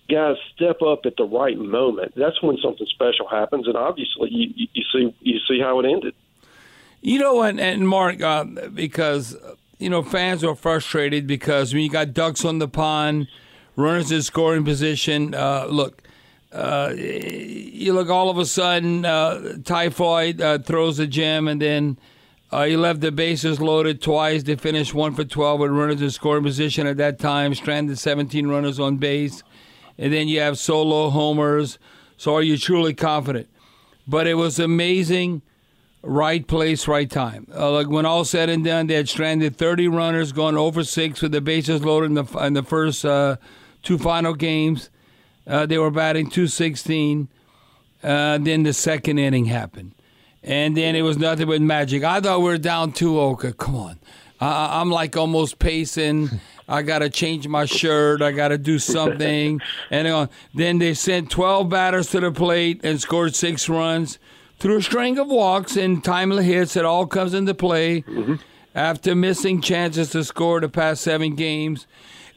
guys 0.10 0.36
step 0.56 0.82
up 0.82 1.02
at 1.06 1.14
the 1.18 1.24
right 1.24 1.58
moment, 1.58 2.14
that's 2.16 2.42
when 2.42 2.58
something 2.64 2.88
special 2.88 3.28
happens. 3.30 3.68
And 3.68 3.78
obviously, 3.78 4.30
you, 4.32 4.68
you 4.74 4.84
see 4.92 5.16
you 5.20 5.40
see 5.48 5.60
how 5.60 5.80
it 5.82 5.86
ended. 5.86 6.16
You 7.02 7.20
know, 7.20 7.42
and, 7.42 7.60
and 7.60 7.88
Mark, 7.88 8.22
uh, 8.22 8.46
because 8.74 9.36
you 9.80 9.90
know 9.90 10.02
fans 10.02 10.44
are 10.44 10.56
frustrated 10.56 11.28
because 11.28 11.74
when 11.74 11.84
you 11.84 11.90
got 11.90 12.14
ducks 12.14 12.46
on 12.46 12.60
the 12.60 12.68
pond, 12.68 13.28
runners 13.82 14.12
in 14.12 14.22
scoring 14.22 14.64
position. 14.64 15.34
Uh, 15.34 15.66
look, 15.70 16.02
uh, 16.52 16.94
you 16.96 17.94
look 17.94 18.10
all 18.10 18.30
of 18.30 18.38
a 18.38 18.46
sudden, 18.46 19.06
uh, 19.06 19.58
Ty 19.64 19.90
Floyd 19.90 20.42
uh, 20.42 20.60
throws 20.60 21.00
a 21.00 21.08
gem, 21.08 21.48
and 21.48 21.62
then. 21.62 21.98
Uh, 22.54 22.66
he 22.66 22.76
left 22.76 23.00
the 23.00 23.14
bases 23.14 23.62
loaded 23.62 24.02
twice. 24.02 24.44
They 24.44 24.58
finished 24.58 24.94
one 24.94 25.16
for 25.16 25.24
12 25.24 25.62
with 25.62 25.72
runners 25.72 26.02
in 26.02 26.10
scoring 26.10 26.44
position 26.44 26.86
at 26.86 26.98
that 26.98 27.18
time, 27.18 27.56
stranded 27.56 27.98
17 27.98 28.46
runners 28.46 28.78
on 28.78 28.98
base. 28.98 29.42
And 29.98 30.12
then 30.12 30.28
you 30.28 30.42
have 30.42 30.60
solo 30.60 31.10
homers. 31.12 31.80
So 32.18 32.36
are 32.36 32.42
you 32.42 32.58
truly 32.58 32.94
confident? 32.94 33.48
But 34.06 34.28
it 34.28 34.34
was 34.34 34.60
amazing 34.60 35.44
right 36.04 36.46
place, 36.46 36.88
right 36.88 37.10
time. 37.10 37.48
Uh, 37.54 37.72
like 37.72 37.88
when 37.88 38.06
all 38.06 38.26
said 38.26 38.50
and 38.50 38.64
done, 38.64 38.88
they 38.88 38.96
had 38.96 39.10
stranded 39.10 39.56
30 39.56 39.88
runners, 39.88 40.32
going 40.32 40.58
over 40.58 40.84
six 40.84 41.22
with 41.22 41.32
the 41.32 41.42
bases 41.42 41.84
loaded 41.84 42.08
in 42.08 42.14
the 42.16 42.38
in 42.40 42.54
the 42.54 42.64
first 42.64 43.06
uh, 43.06 43.38
two 43.84 43.98
final 43.98 44.34
games. 44.34 44.90
Uh, 45.48 45.66
they 45.66 45.78
were 45.78 45.92
batting 45.92 46.30
216. 46.30 47.28
Uh, 48.04 48.38
then 48.40 48.64
the 48.64 48.74
second 48.74 49.20
inning 49.20 49.46
happened, 49.46 49.94
and 50.44 50.76
then 50.76 50.96
it 50.96 51.04
was 51.04 51.18
nothing 51.18 51.48
but 51.48 51.62
magic. 51.62 52.04
I 52.04 52.20
thought 52.20 52.40
we 52.40 52.46
were 52.46 52.58
down 52.58 52.94
2-0. 52.94 53.58
Come 53.58 53.76
on, 53.76 54.00
I'm 54.40 54.90
like 54.90 55.16
almost 55.16 55.60
pacing. 55.60 56.42
I 56.68 56.84
got 56.84 57.00
to 57.00 57.10
change 57.10 57.48
my 57.48 57.66
shirt. 57.66 58.22
I 58.22 58.32
got 58.32 58.48
to 58.48 58.58
do 58.58 58.80
something. 58.80 59.60
and 59.92 60.30
then 60.56 60.80
they 60.80 60.94
sent 60.94 61.30
12 61.30 61.70
batters 61.70 62.10
to 62.12 62.22
the 62.22 62.32
plate 62.32 62.80
and 62.84 63.00
scored 63.00 63.36
six 63.36 63.68
runs 63.68 64.18
through 64.58 64.78
a 64.78 64.82
string 64.82 65.18
of 65.20 65.28
walks 65.28 65.76
and 65.76 66.04
timely 66.04 66.46
hits. 66.46 66.78
It 66.78 66.86
all 66.86 67.06
comes 67.08 67.34
into 67.34 67.54
play 67.54 68.04
mm-hmm. 68.04 68.36
after 68.74 69.16
missing 69.16 69.62
chances 69.62 70.12
to 70.12 70.24
score 70.24 70.62
the 70.62 70.70
past 70.70 71.02
seven 71.04 71.36
games. 71.36 71.88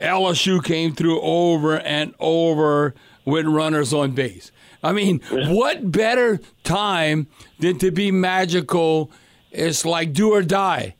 LSU 0.05 0.63
came 0.63 0.95
through 0.95 1.21
over 1.21 1.79
and 1.79 2.15
over 2.21 2.95
with 3.25 3.47
runners 3.47 3.93
on 3.93 4.13
base. 4.13 4.53
I 4.83 4.93
mean, 4.93 5.21
what 5.31 5.91
better 5.91 6.41
time 6.63 7.27
than 7.59 7.79
to 7.79 7.91
be 7.91 8.11
magical? 8.11 9.11
It's 9.51 9.85
like 9.85 10.13
do 10.13 10.33
or 10.33 10.43
die. 10.43 10.95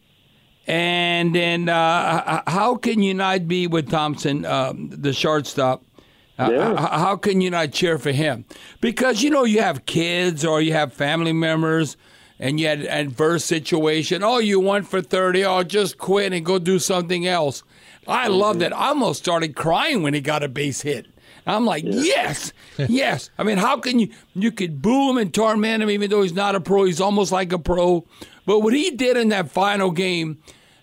And 0.67 1.35
then, 1.35 1.69
uh, 1.69 2.43
how 2.47 2.77
can 2.77 3.03
you 3.03 3.13
not 3.13 3.47
be 3.47 3.67
with 3.67 3.91
Thompson, 3.91 4.47
um, 4.47 4.89
the 4.91 5.13
shortstop? 5.13 5.83
Uh, 6.39 6.51
Yeah. 6.51 6.87
how 6.99 7.17
can 7.17 7.41
you 7.43 7.51
not 7.51 7.73
cheer 7.73 7.99
for 7.99 8.11
him? 8.13 8.45
Because 8.81 9.23
you 9.23 9.29
know 9.31 9.45
you 9.45 9.61
have 9.61 9.85
kids 9.87 10.45
or 10.45 10.63
you 10.63 10.73
have 10.73 10.93
family 10.93 11.33
members, 11.35 11.97
and 12.39 12.59
you 12.59 12.67
had 12.67 12.81
an 12.81 12.87
adverse 12.87 13.45
situation. 13.45 14.23
Oh, 14.23 14.39
you 14.39 14.61
went 14.61 14.89
for 14.89 15.01
thirty. 15.01 15.45
Oh, 15.45 15.63
just 15.63 15.99
quit 15.99 16.33
and 16.33 16.45
go 16.45 16.59
do 16.59 16.79
something 16.79 17.27
else. 17.27 17.63
I 18.07 18.27
mm-hmm. 18.27 18.35
loved 18.35 18.63
it. 18.63 18.73
I 18.73 18.89
almost 18.89 19.21
started 19.21 19.55
crying 19.55 20.03
when 20.03 20.15
he 20.15 20.21
got 20.21 20.43
a 20.43 20.49
base 20.49 20.83
hit. 20.83 21.07
I'm 21.47 21.67
like, 21.67 21.85
yes, 21.87 22.53
yes. 22.89 23.31
I 23.37 23.43
mean, 23.43 23.59
how 23.59 23.79
can 23.79 23.99
you? 23.99 24.09
You 24.35 24.51
could 24.51 24.81
boo 24.81 25.11
him 25.11 25.19
and 25.19 25.33
torment 25.33 25.83
him, 25.83 25.91
even 25.91 26.11
though 26.11 26.23
he's 26.23 26.33
not 26.33 26.55
a 26.55 26.61
pro. 26.61 26.85
He's 26.85 27.01
almost 27.01 27.33
like 27.33 27.53
a 27.53 27.59
pro. 27.59 28.07
But 28.47 28.61
what 28.61 28.75
he 28.75 28.91
did 28.91 29.17
in 29.17 29.29
that 29.31 29.51
final 29.51 29.91
game, 29.91 30.39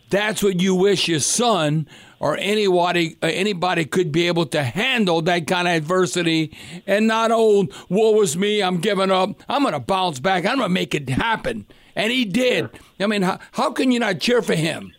that's 0.09 0.41
what 0.41 0.59
you 0.59 0.75
wish 0.75 1.07
your 1.07 1.19
son 1.19 1.87
or 2.21 2.37
anybody 2.37 3.17
uh, 3.21 3.27
anybody 3.27 3.83
could 3.83 4.11
be 4.13 4.27
able 4.27 4.45
to 4.45 4.63
handle 4.63 5.21
that 5.23 5.45
kind 5.47 5.67
of 5.67 5.73
adversity 5.73 6.55
and 6.87 7.07
not 7.07 7.31
oh 7.33 7.67
woe 7.89 8.11
was 8.11 8.37
me 8.37 8.61
i'm 8.63 8.77
giving 8.77 9.11
up 9.11 9.31
i'm 9.49 9.63
gonna 9.63 9.79
bounce 9.79 10.19
back 10.19 10.45
i'm 10.45 10.57
gonna 10.57 10.69
make 10.69 10.93
it 10.95 11.09
happen 11.09 11.65
and 11.95 12.11
he 12.11 12.23
did 12.23 12.69
i 12.99 13.07
mean 13.07 13.23
how, 13.23 13.37
how 13.53 13.71
can 13.71 13.91
you 13.91 13.99
not 13.99 14.19
cheer 14.21 14.41
for 14.41 14.55
him 14.55 14.93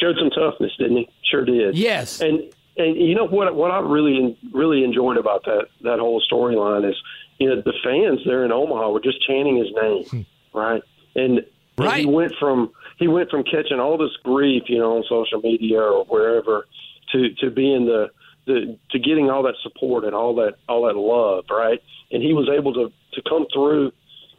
Showed 0.00 0.16
some 0.18 0.30
toughness, 0.30 0.72
didn't 0.78 0.96
he? 0.96 1.08
Sure 1.30 1.44
did. 1.44 1.76
yes 1.76 2.20
And 2.20 2.52
and 2.76 2.96
you 2.96 3.14
know 3.14 3.26
what 3.26 3.54
what 3.54 3.70
I 3.70 3.78
really 3.80 4.36
really 4.52 4.82
enjoyed 4.84 5.16
about 5.16 5.44
that 5.44 5.66
that 5.82 5.98
whole 6.00 6.20
storyline 6.30 6.88
is 6.88 6.96
you 7.38 7.48
know 7.48 7.62
the 7.62 7.72
fans 7.84 8.18
there 8.26 8.44
in 8.44 8.50
Omaha 8.50 8.90
were 8.90 9.00
just 9.00 9.24
chanting 9.26 9.56
his 9.58 9.68
name, 9.80 10.26
right? 10.52 10.82
And, 11.14 11.38
and 11.38 11.46
Right. 11.78 12.00
he 12.00 12.06
went 12.06 12.32
from 12.40 12.70
he 12.98 13.08
went 13.08 13.30
from 13.30 13.44
catching 13.44 13.80
all 13.80 13.96
this 13.98 14.16
grief, 14.22 14.64
you 14.68 14.78
know, 14.78 14.96
on 14.96 15.04
social 15.08 15.40
media 15.40 15.80
or 15.80 16.04
wherever, 16.04 16.66
to 17.12 17.30
to 17.40 17.50
being 17.50 17.86
the 17.86 18.10
the 18.46 18.76
to 18.90 18.98
getting 18.98 19.30
all 19.30 19.42
that 19.44 19.54
support 19.62 20.04
and 20.04 20.14
all 20.14 20.34
that 20.36 20.54
all 20.68 20.86
that 20.86 20.96
love, 20.96 21.44
right? 21.50 21.80
And 22.10 22.22
he 22.22 22.32
was 22.32 22.48
able 22.48 22.72
to 22.74 22.92
to 23.14 23.22
come 23.28 23.46
through 23.52 23.92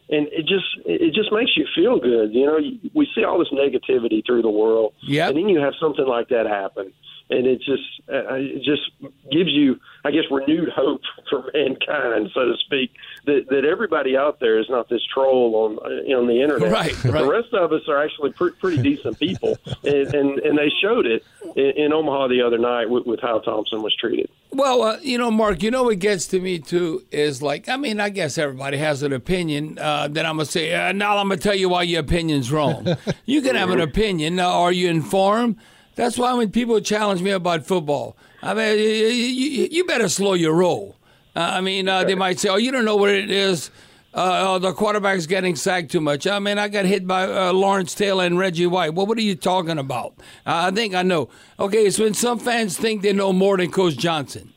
and 0.10 0.28
it 0.32 0.46
just 0.46 0.66
it 0.86 1.14
just 1.14 1.32
makes 1.32 1.52
you 1.56 1.66
feel 1.76 2.00
good. 2.00 2.34
You 2.34 2.46
know, 2.46 2.60
we 2.94 3.08
see 3.16 3.24
all 3.24 3.40
this 3.40 3.50
negativity 3.54 4.26
through 4.26 4.42
the 4.42 4.50
world, 4.50 4.94
Yep. 5.04 5.30
and 5.30 5.38
then 5.38 5.50
you 5.50 5.60
have 5.62 5.74
something 5.80 6.06
like 6.06 6.30
that 6.30 6.46
happen, 6.46 6.92
and 7.30 7.48
it 7.48 7.60
just 7.60 7.84
uh, 8.10 8.36
it 8.36 8.64
just 8.64 8.92
gives 9.32 9.50
you, 9.52 9.80
I 10.04 10.12
guess, 10.12 10.24
renewed 10.30 10.70
hope 10.70 11.02
for 11.30 11.50
mankind, 11.54 12.30
so 12.34 12.46
to 12.46 12.56
speak. 12.66 12.92
That 13.26 13.48
that 13.50 13.66
everybody 13.66 14.18
out 14.18 14.40
there 14.40 14.60
is 14.60 14.68
not 14.70 14.90
this 14.90 15.02
troll 15.14 15.56
on 15.56 15.80
uh, 15.80 16.18
on 16.18 16.28
the 16.28 16.42
internet. 16.42 16.72
Right, 16.72 17.04
right. 17.06 17.24
The 17.24 17.30
rest 17.30 17.54
of 17.54 17.72
us 17.72 17.82
are 17.88 18.04
actually 18.04 18.32
pre- 18.34 18.52
pretty 18.52 18.82
decent 18.82 19.20
people, 19.20 19.58
and, 19.84 20.14
and 20.14 20.40
and 20.40 20.58
they 20.58 20.70
showed 20.82 21.06
it 21.06 21.24
in, 21.56 21.86
in 21.86 21.94
Omaha 21.94 22.28
the 22.28 22.42
other 22.42 22.58
night 22.58 22.90
with, 22.90 23.06
with 23.06 23.22
how 23.22 23.40
Thompson 23.40 23.82
was 23.82 23.96
treated. 23.96 24.30
Well, 24.52 24.84
uh, 24.84 24.98
you 25.02 25.18
know, 25.18 25.32
Mark, 25.32 25.64
you 25.64 25.72
know 25.72 25.84
what 25.84 26.00
gets 26.00 26.28
to 26.28 26.40
me 26.40 26.60
too 26.60 27.04
is 27.12 27.42
like, 27.42 27.68
I 27.68 27.78
mean, 27.78 28.00
I 28.00 28.10
guess 28.10 28.38
everybody 28.38 28.78
has 28.78 29.02
an 29.02 29.12
opinion. 29.14 29.80
Uh, 29.80 30.08
then 30.10 30.26
I'm 30.26 30.36
gonna 30.36 30.46
say, 30.46 30.74
uh, 30.74 30.92
now 30.92 31.18
I'm 31.18 31.30
gonna 31.30 31.42
tell 31.42 31.56
you 31.56 31.70
why 31.70 31.84
your 31.84 32.02
opinion's 32.02 32.52
wrong. 32.52 32.96
you 33.26 33.42
can 33.42 33.56
have 33.56 33.70
an 33.70 33.80
opinion. 33.82 34.36
Now, 34.36 34.52
are 34.62 34.72
you 34.72 34.90
informed? 34.90 35.58
That's 35.96 36.18
why 36.18 36.34
when 36.34 36.52
people 36.52 36.80
challenge 36.82 37.22
me 37.22 37.32
about 37.32 37.66
football, 37.66 38.18
I 38.42 38.54
mean, 38.54 38.78
you, 38.78 39.68
you, 39.72 39.86
better 39.86 40.10
slow 40.10 40.34
your 40.34 40.54
roll. 40.54 40.96
Uh, 41.36 41.40
I 41.42 41.62
mean, 41.62 41.88
uh, 41.88 42.04
they 42.04 42.16
might 42.16 42.40
say, 42.40 42.50
oh, 42.50 42.58
you 42.58 42.72
don't 42.72 42.86
know 42.86 42.96
what 42.96 43.10
it 43.10 43.30
is. 43.30 43.70
Uh, 44.14 44.46
oh, 44.48 44.60
the 44.60 44.74
quarterback's 44.74 45.26
getting 45.26 45.56
sacked 45.56 45.92
too 45.92 46.02
much. 46.02 46.28
I 46.28 46.38
mean, 46.40 46.60
I 46.60 46.68
got 46.68 46.86
hit 46.86 47.08
by 47.08 47.24
uh, 47.24 47.52
Lawrence 47.54 47.96
Taylor 47.96 48.26
and 48.26 48.38
Reggie 48.38 48.68
White. 48.68 48.94
Well, 48.94 49.08
what 49.08 49.18
are 49.18 49.22
you 49.22 49.36
talking 49.36 49.80
about? 49.80 50.14
Uh, 50.46 50.70
I 50.70 50.72
think 50.72 50.94
I 50.94 51.02
know. 51.02 51.30
Okay, 51.60 51.86
it's 51.86 51.98
when 51.98 52.14
some 52.14 52.38
fans 52.38 52.78
think 52.78 53.02
they 53.02 53.14
know 53.14 53.34
more 53.34 53.58
than 53.58 53.72
Coach 53.72 53.98
Johnson 53.98 54.54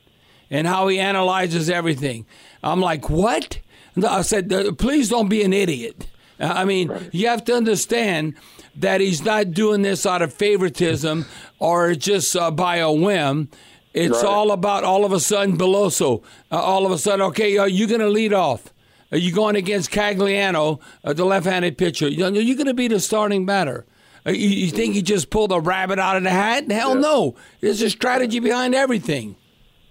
and 0.51 0.67
how 0.67 0.87
he 0.87 0.99
analyzes 0.99 1.69
everything. 1.69 2.25
I'm 2.61 2.81
like, 2.81 3.09
what? 3.09 3.59
I 4.07 4.21
said, 4.21 4.53
"Uh, 4.53 4.73
please 4.73 5.09
don't 5.09 5.27
be 5.27 5.41
an 5.43 5.53
idiot. 5.53 6.07
I 6.39 6.65
mean, 6.65 6.91
you 7.11 7.27
have 7.27 7.43
to 7.45 7.55
understand 7.55 8.35
that 8.77 9.01
he's 9.01 9.23
not 9.23 9.51
doing 9.51 9.81
this 9.81 10.05
out 10.05 10.21
of 10.21 10.33
favoritism 10.33 11.25
or 11.59 11.95
just 11.95 12.35
uh, 12.35 12.51
by 12.51 12.77
a 12.77 12.91
whim. 12.91 13.49
It's 13.93 14.21
Right. 14.21 14.25
all 14.25 14.51
about 14.51 14.83
all 14.83 15.05
of 15.05 15.11
a 15.11 15.19
sudden 15.19 15.57
Beloso. 15.57 16.21
Uh, 16.51 16.57
all 16.61 16.85
of 16.85 16.91
a 16.91 16.97
sudden, 16.97 17.21
okay, 17.27 17.57
are 17.57 17.67
you 17.69 17.87
going 17.87 18.01
to 18.01 18.09
lead 18.09 18.33
off? 18.33 18.71
Are 19.11 19.17
you 19.17 19.31
going 19.31 19.55
against 19.55 19.89
Cagliano, 19.91 20.79
uh, 21.03 21.13
the 21.13 21.25
left-handed 21.25 21.77
pitcher? 21.77 22.07
You 22.07 22.29
know, 22.29 22.39
You're 22.39 22.57
going 22.57 22.67
to 22.67 22.73
be 22.75 22.87
the 22.87 22.99
starting 22.99 23.45
batter. 23.45 23.85
Uh, 24.25 24.31
You, 24.31 24.49
you 24.49 24.67
think 24.69 24.93
he 24.93 25.01
just 25.01 25.29
pulled 25.29 25.51
a 25.51 25.59
rabbit 25.59 25.97
out 25.97 26.17
of 26.17 26.23
the 26.23 26.29
hat? 26.29 26.69
Hell 26.69 26.93
no. 26.95 27.35
There's 27.61 27.81
a 27.81 27.89
strategy 27.89 28.39
behind 28.39 28.75
everything. 28.75 29.35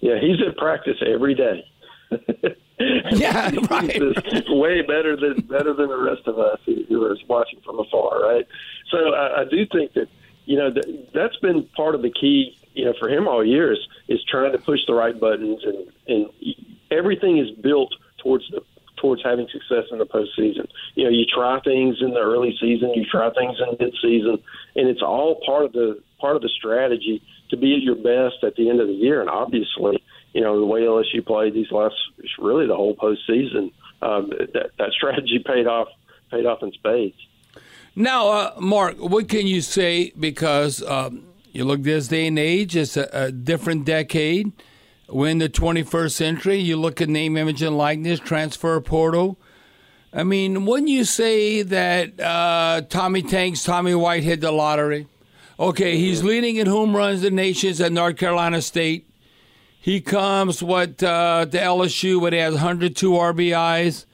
Yeah, 0.00 0.20
he's 0.20 0.36
at 0.46 0.56
practice 0.56 0.98
every 1.06 1.34
day. 1.34 1.64
Yeah, 2.78 3.50
right. 3.70 3.98
Way 4.48 4.82
better 4.82 5.16
than 5.16 5.46
better 5.46 5.72
than 5.72 5.88
the 5.88 5.96
rest 5.96 6.26
of 6.26 6.38
us 6.38 6.58
who 6.66 7.02
are 7.04 7.16
watching 7.26 7.58
from 7.64 7.78
afar, 7.78 8.20
right? 8.20 8.46
So 8.90 9.14
I, 9.14 9.42
I 9.42 9.44
do 9.44 9.66
think 9.66 9.94
that 9.94 10.08
you 10.44 10.56
know 10.56 10.70
that, 10.70 11.08
that's 11.12 11.36
been 11.36 11.64
part 11.76 11.94
of 11.94 12.02
the 12.02 12.10
key, 12.10 12.56
you 12.74 12.84
know, 12.84 12.94
for 12.98 13.08
him 13.08 13.26
all 13.28 13.44
year 13.44 13.72
is, 13.72 13.78
is 14.08 14.22
trying 14.30 14.52
to 14.52 14.58
push 14.58 14.80
the 14.86 14.94
right 14.94 15.18
buttons, 15.18 15.62
and 15.64 15.92
and 16.06 16.26
everything 16.90 17.38
is 17.38 17.50
built 17.50 17.94
towards 18.22 18.48
the 18.50 18.62
towards 18.96 19.22
having 19.22 19.46
success 19.52 19.84
in 19.90 19.98
the 19.98 20.06
postseason. 20.06 20.66
You 20.94 21.04
know, 21.04 21.10
you 21.10 21.24
try 21.26 21.60
things 21.60 21.96
in 22.00 22.10
the 22.10 22.20
early 22.20 22.56
season, 22.60 22.94
you 22.94 23.04
try 23.04 23.30
things 23.30 23.56
in 23.60 23.76
mid 23.78 23.94
season, 24.02 24.38
and 24.74 24.88
it's 24.88 25.02
all 25.02 25.40
part 25.44 25.64
of 25.64 25.72
the 25.72 26.00
part 26.20 26.36
of 26.36 26.42
the 26.42 26.48
strategy 26.48 27.22
to 27.50 27.56
be 27.56 27.76
at 27.76 27.82
your 27.82 27.96
best 27.96 28.42
at 28.42 28.56
the 28.56 28.68
end 28.68 28.80
of 28.80 28.88
the 28.88 28.94
year. 28.94 29.20
And 29.20 29.30
obviously, 29.30 30.02
you 30.32 30.40
know, 30.40 30.58
the 30.58 30.66
way 30.66 30.80
LSU 30.82 31.24
played 31.24 31.54
these 31.54 31.70
last 31.70 31.94
really 32.38 32.66
the 32.66 32.74
whole 32.74 32.96
postseason, 32.96 33.72
um, 34.02 34.30
that 34.30 34.70
that 34.78 34.92
strategy 34.92 35.42
paid 35.44 35.66
off 35.66 35.88
paid 36.30 36.46
off 36.46 36.62
in 36.62 36.72
spades. 36.72 37.16
Now, 37.98 38.28
uh, 38.28 38.54
Mark, 38.60 38.98
what 38.98 39.26
can 39.26 39.46
you 39.46 39.62
say? 39.62 40.12
Because 40.20 40.82
um, 40.82 41.24
you 41.52 41.64
look 41.64 41.82
this 41.82 42.08
day 42.08 42.26
and 42.26 42.38
age, 42.38 42.76
it's 42.76 42.94
a, 42.98 43.08
a 43.10 43.32
different 43.32 43.86
decade. 43.86 44.52
We're 45.08 45.30
in 45.30 45.38
the 45.38 45.48
21st 45.48 46.12
century. 46.12 46.58
You 46.58 46.76
look 46.76 47.00
at 47.00 47.08
name, 47.08 47.38
image, 47.38 47.62
and 47.62 47.78
likeness, 47.78 48.20
transfer 48.20 48.78
portal. 48.82 49.38
I 50.12 50.24
mean, 50.24 50.66
wouldn't 50.66 50.90
you 50.90 51.04
say 51.04 51.62
that 51.62 52.20
uh, 52.20 52.82
Tommy 52.90 53.22
Tanks, 53.22 53.64
Tommy 53.64 53.94
White 53.94 54.24
hit 54.24 54.42
the 54.42 54.52
lottery? 54.52 55.08
Okay, 55.58 55.96
he's 55.96 56.22
leading 56.22 56.56
in 56.56 56.66
home 56.66 56.94
runs 56.94 57.22
the 57.22 57.30
nations 57.30 57.80
at 57.80 57.92
North 57.92 58.18
Carolina 58.18 58.60
State. 58.60 59.08
He 59.80 60.02
comes 60.02 60.62
what 60.62 61.02
uh, 61.02 61.46
to 61.46 61.58
LSU 61.58 62.20
when 62.20 62.34
he 62.34 62.40
has 62.40 62.54
102 62.54 63.10
RBIs. 63.10 64.04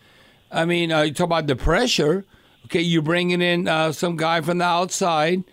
I 0.52 0.66
mean, 0.66 0.92
uh, 0.92 1.02
you 1.02 1.12
talk 1.12 1.24
about 1.24 1.48
the 1.48 1.56
pressure. 1.56 2.24
Okay, 2.72 2.80
you're 2.80 3.02
bringing 3.02 3.42
in 3.42 3.68
uh, 3.68 3.92
some 3.92 4.16
guy 4.16 4.40
from 4.40 4.56
the 4.56 4.64
outside. 4.64 5.44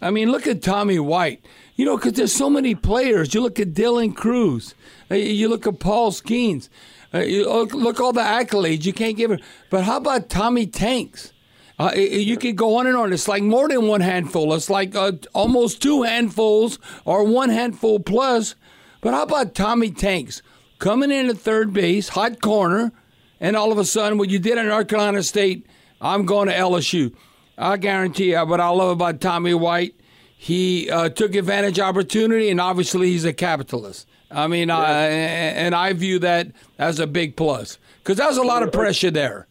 I 0.00 0.12
mean, 0.12 0.30
look 0.30 0.46
at 0.46 0.62
Tommy 0.62 1.00
White. 1.00 1.44
You 1.74 1.84
know, 1.84 1.96
because 1.96 2.12
there's 2.12 2.32
so 2.32 2.48
many 2.48 2.76
players. 2.76 3.34
You 3.34 3.40
look 3.40 3.58
at 3.58 3.74
Dylan 3.74 4.14
Crews. 4.14 4.76
Uh, 5.10 5.16
You 5.16 5.48
look 5.48 5.66
at 5.66 5.80
Paul 5.80 6.12
Skenes. 6.12 6.68
Uh, 7.12 7.22
look, 7.22 7.74
look 7.74 7.98
all 7.98 8.12
the 8.12 8.20
accolades. 8.20 8.84
You 8.84 8.92
can't 8.92 9.16
give 9.16 9.32
it. 9.32 9.40
But 9.70 9.82
how 9.82 9.96
about 9.96 10.28
Tommy 10.28 10.68
Tanks? 10.68 11.32
Uh, 11.80 11.90
you 11.96 12.36
could 12.36 12.54
go 12.54 12.76
on 12.76 12.86
and 12.86 12.96
on. 12.96 13.12
It's 13.12 13.26
like 13.26 13.42
more 13.42 13.66
than 13.66 13.88
one 13.88 14.00
handful. 14.00 14.54
It's 14.54 14.70
like 14.70 14.94
uh, 14.94 15.12
almost 15.34 15.82
two 15.82 16.04
handfuls 16.04 16.78
or 17.04 17.24
one 17.24 17.50
handful 17.50 17.98
plus. 17.98 18.54
But 19.00 19.14
how 19.14 19.24
about 19.24 19.56
Tommy 19.56 19.90
Tanks 19.90 20.42
coming 20.78 21.10
in 21.10 21.28
at 21.28 21.38
third 21.38 21.72
base, 21.72 22.10
hot 22.10 22.40
corner, 22.40 22.92
and 23.40 23.56
all 23.56 23.72
of 23.72 23.78
a 23.78 23.84
sudden, 23.84 24.16
what 24.16 24.30
you 24.30 24.38
did 24.38 24.58
in 24.58 24.68
North 24.68 24.86
Carolina 24.86 25.24
State, 25.24 25.66
I'm 26.02 26.26
going 26.26 26.48
to 26.48 26.54
LSU. 26.54 27.14
I 27.56 27.76
guarantee 27.76 28.32
you, 28.32 28.44
what 28.44 28.60
I 28.60 28.68
love 28.68 28.90
about 28.90 29.20
Tommy 29.20 29.54
White, 29.54 29.94
he 30.36 30.90
uh, 30.90 31.08
took 31.08 31.34
advantage 31.34 31.78
of 31.78 31.84
opportunity, 31.86 32.50
and 32.50 32.60
obviously 32.60 33.10
he's 33.10 33.24
a 33.24 33.32
capitalist. 33.32 34.08
I 34.30 34.46
mean, 34.48 34.70
I, 34.70 35.04
and 35.06 35.74
I 35.74 35.92
view 35.92 36.18
that 36.20 36.48
as 36.78 36.98
a 36.98 37.06
big 37.06 37.36
plus 37.36 37.78
because 37.98 38.16
that 38.16 38.28
was 38.28 38.38
a 38.38 38.42
lot 38.42 38.62
of 38.62 38.72
pressure 38.72 39.10
there. 39.10 39.46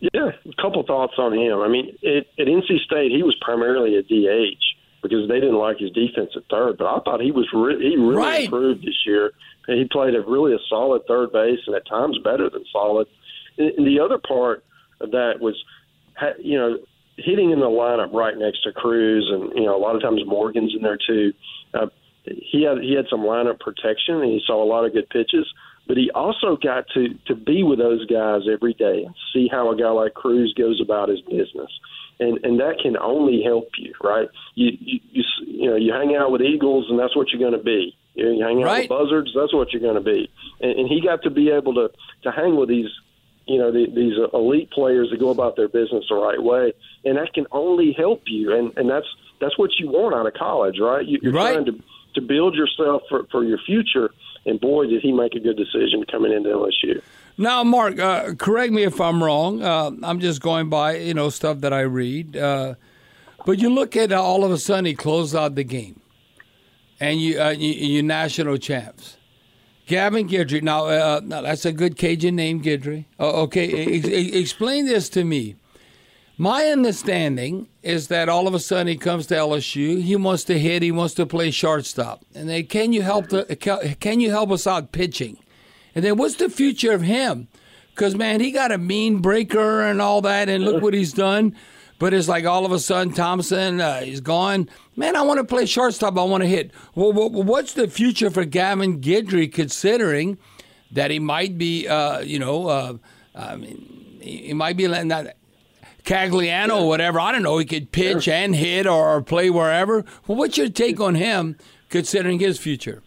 Yeah, 0.00 0.30
a 0.46 0.62
couple 0.62 0.82
thoughts 0.84 1.14
on 1.18 1.32
him. 1.36 1.60
I 1.60 1.68
mean, 1.68 1.96
it, 2.02 2.26
at 2.38 2.46
NC 2.46 2.80
State, 2.86 3.12
he 3.12 3.22
was 3.22 3.36
primarily 3.40 3.96
a 3.96 4.02
DH 4.02 4.58
because 5.02 5.28
they 5.28 5.40
didn't 5.40 5.58
like 5.58 5.78
his 5.78 5.90
defense 5.90 6.30
at 6.36 6.42
third. 6.50 6.78
But 6.78 6.86
I 6.86 7.00
thought 7.04 7.20
he 7.20 7.30
was 7.32 7.46
re- 7.52 7.78
he 7.78 7.96
really 7.96 8.16
Right. 8.16 8.44
improved 8.44 8.82
this 8.82 8.94
year. 9.06 9.32
And 9.68 9.78
he 9.78 9.84
played 9.90 10.14
a 10.14 10.20
really 10.22 10.54
a 10.54 10.58
solid 10.68 11.02
third 11.06 11.32
base, 11.32 11.58
and 11.66 11.76
at 11.76 11.86
times 11.86 12.18
better 12.24 12.48
than 12.50 12.64
solid. 12.72 13.06
And, 13.58 13.86
the 13.86 14.00
other 14.00 14.18
part 14.18 14.64
of 15.00 15.10
that 15.12 15.34
was, 15.40 15.54
you 16.40 16.58
know, 16.58 16.78
hitting 17.16 17.50
in 17.50 17.60
the 17.60 17.66
lineup 17.66 18.12
right 18.12 18.36
next 18.36 18.62
to 18.64 18.72
Crews, 18.72 19.30
and 19.32 19.52
you 19.54 19.66
know, 19.66 19.76
a 19.76 19.82
lot 19.82 19.96
of 19.96 20.02
times 20.02 20.22
Morgan's 20.26 20.72
in 20.74 20.82
there 20.82 20.98
too. 21.06 21.32
Uh, 21.74 21.86
he 22.24 22.62
had 22.62 22.78
he 22.82 22.94
had 22.94 23.06
some 23.10 23.20
lineup 23.20 23.60
protection, 23.60 24.16
and 24.16 24.30
he 24.30 24.40
saw 24.46 24.62
a 24.62 24.66
lot 24.68 24.84
of 24.84 24.92
good 24.92 25.08
pitches. 25.10 25.46
But 25.88 25.96
he 25.96 26.10
also 26.14 26.56
got 26.56 26.84
to 26.94 27.08
to 27.26 27.34
be 27.34 27.62
with 27.64 27.78
those 27.78 28.06
guys 28.06 28.42
every 28.50 28.74
day 28.74 29.02
and 29.04 29.14
see 29.34 29.48
how 29.50 29.70
a 29.72 29.76
guy 29.76 29.90
like 29.90 30.14
Crews 30.14 30.54
goes 30.56 30.80
about 30.80 31.08
his 31.08 31.20
business, 31.22 31.70
and 32.20 32.38
and 32.44 32.60
that 32.60 32.78
can 32.80 32.96
only 32.96 33.42
help 33.44 33.68
you, 33.78 33.92
right? 34.02 34.28
You 34.54 34.70
you 34.80 35.00
you, 35.10 35.24
you 35.44 35.70
know 35.70 35.76
you 35.76 35.92
hang 35.92 36.14
out 36.14 36.30
with 36.30 36.40
Eagles, 36.40 36.86
and 36.88 36.98
that's 36.98 37.16
what 37.16 37.30
you're 37.30 37.40
going 37.40 37.58
to 37.58 37.64
be. 37.64 37.96
You, 38.14 38.44
hang 38.46 38.62
out 38.62 38.66
Right. 38.66 38.80
with 38.82 38.90
Buzzards, 38.90 39.32
that's 39.34 39.54
what 39.54 39.72
you're 39.72 39.80
going 39.80 39.94
to 39.94 40.00
be. 40.02 40.30
And, 40.60 40.80
and 40.80 40.88
he 40.88 41.00
got 41.00 41.22
to 41.22 41.30
be 41.30 41.50
able 41.50 41.74
to 41.74 41.88
to 42.24 42.30
hang 42.30 42.56
with 42.56 42.68
these 42.68 42.90
you 43.46 43.58
know 43.58 43.70
the, 43.72 43.86
these 43.94 44.14
elite 44.32 44.70
players 44.70 45.08
that 45.10 45.18
go 45.20 45.30
about 45.30 45.56
their 45.56 45.68
business 45.68 46.04
the 46.08 46.14
right 46.14 46.42
way, 46.42 46.72
and 47.04 47.16
that 47.18 47.32
can 47.34 47.46
only 47.52 47.92
help 47.96 48.22
you. 48.26 48.52
And 48.54 48.76
and 48.76 48.88
that's 48.88 49.06
that's 49.40 49.58
what 49.58 49.70
you 49.78 49.88
want 49.88 50.14
out 50.14 50.26
of 50.26 50.34
college, 50.34 50.76
right? 50.80 51.04
You, 51.06 51.18
you're 51.22 51.32
Right. 51.32 51.52
trying 51.54 51.64
to 51.66 51.72
to 52.14 52.20
build 52.20 52.54
yourself 52.54 53.02
for 53.08 53.24
for 53.30 53.44
your 53.44 53.58
future. 53.66 54.10
And 54.44 54.60
boy, 54.60 54.86
did 54.86 55.02
he 55.02 55.12
make 55.12 55.34
a 55.34 55.40
good 55.40 55.56
decision 55.56 56.04
coming 56.10 56.32
into 56.32 56.48
LSU. 56.48 57.00
Now, 57.38 57.62
Mark, 57.62 57.98
uh, 58.00 58.34
correct 58.34 58.72
me 58.72 58.82
if 58.82 59.00
I'm 59.00 59.22
wrong. 59.22 59.62
Uh, 59.62 59.92
I'm 60.02 60.18
just 60.18 60.42
going 60.42 60.68
by 60.68 60.96
you 60.96 61.14
know 61.14 61.30
stuff 61.30 61.60
that 61.60 61.72
I 61.72 61.80
read. 61.82 62.36
Uh, 62.36 62.74
but 63.46 63.58
you 63.58 63.70
look 63.70 63.96
at 63.96 64.12
uh, 64.12 64.20
all 64.22 64.44
of 64.44 64.50
a 64.50 64.58
sudden 64.58 64.84
he 64.84 64.94
closed 64.94 65.34
out 65.34 65.54
the 65.54 65.64
game, 65.64 66.00
and 67.00 67.20
you 67.20 67.40
uh, 67.40 67.50
you, 67.50 67.70
you 67.72 68.02
national 68.02 68.56
champs. 68.58 69.16
Gavin 69.86 70.28
Guidry. 70.28 70.62
Now, 70.62 70.86
uh, 70.86 71.20
now 71.24 71.42
that's 71.42 71.64
a 71.64 71.72
good 71.72 71.96
Cajun 71.96 72.36
name, 72.36 72.62
Guidry. 72.62 73.06
Oh, 73.18 73.42
okay, 73.42 73.96
ex- 73.96 74.08
ex- 74.08 74.36
explain 74.36 74.86
this 74.86 75.08
to 75.10 75.24
me. 75.24 75.56
My 76.38 76.66
understanding 76.66 77.68
is 77.82 78.08
that 78.08 78.28
all 78.28 78.48
of 78.48 78.54
a 78.54 78.58
sudden 78.58 78.86
he 78.88 78.96
comes 78.96 79.26
to 79.26 79.34
LSU. 79.34 80.00
He 80.02 80.16
wants 80.16 80.44
to 80.44 80.58
hit. 80.58 80.82
He 80.82 80.90
wants 80.90 81.14
to 81.14 81.26
play 81.26 81.50
shortstop. 81.50 82.24
And 82.34 82.48
then, 82.48 82.66
can 82.66 82.92
you 82.92 83.02
help 83.02 83.28
the? 83.28 83.44
Can 84.00 84.20
you 84.20 84.30
help 84.30 84.50
us 84.50 84.66
out 84.66 84.92
pitching? 84.92 85.36
And 85.94 86.04
then, 86.04 86.16
what's 86.16 86.36
the 86.36 86.48
future 86.48 86.92
of 86.92 87.02
him? 87.02 87.48
Because 87.94 88.16
man, 88.16 88.40
he 88.40 88.50
got 88.50 88.72
a 88.72 88.78
mean 88.78 89.18
breaker 89.18 89.82
and 89.82 90.00
all 90.00 90.22
that, 90.22 90.48
and 90.48 90.64
look 90.64 90.82
what 90.82 90.94
he's 90.94 91.12
done. 91.12 91.54
But 92.02 92.14
it's 92.14 92.26
like 92.26 92.46
all 92.46 92.66
of 92.66 92.72
a 92.72 92.80
sudden 92.80 93.12
Thompson, 93.12 93.80
uh, 93.80 94.00
he's 94.00 94.20
gone. 94.20 94.68
Man, 94.96 95.14
I 95.14 95.22
want 95.22 95.38
to 95.38 95.44
play 95.44 95.66
shortstop. 95.66 96.18
I 96.18 96.24
want 96.24 96.42
to 96.42 96.48
hit. 96.48 96.72
Well, 96.96 97.12
what's 97.12 97.74
the 97.74 97.86
future 97.86 98.28
for 98.28 98.44
Gavin 98.44 99.00
Guidry, 99.00 99.46
considering 99.52 100.36
that 100.90 101.12
he 101.12 101.20
might 101.20 101.56
be, 101.58 101.86
uh, 101.86 102.18
you 102.18 102.40
know, 102.40 102.66
uh, 102.66 102.94
I 103.36 103.54
mean, 103.54 104.18
he 104.20 104.52
might 104.52 104.76
be 104.76 104.88
letting 104.88 105.10
that 105.10 105.36
Cagliano 106.02 106.80
or 106.80 106.88
whatever. 106.88 107.20
I 107.20 107.30
don't 107.30 107.44
know. 107.44 107.56
He 107.58 107.64
could 107.64 107.92
pitch 107.92 108.26
and 108.26 108.52
hit 108.56 108.88
or, 108.88 109.08
or 109.14 109.22
play 109.22 109.48
wherever. 109.48 110.04
Well, 110.26 110.36
what's 110.36 110.58
your 110.58 110.70
take 110.70 110.98
on 110.98 111.14
him, 111.14 111.56
considering 111.88 112.40
his 112.40 112.58
future? 112.58 113.04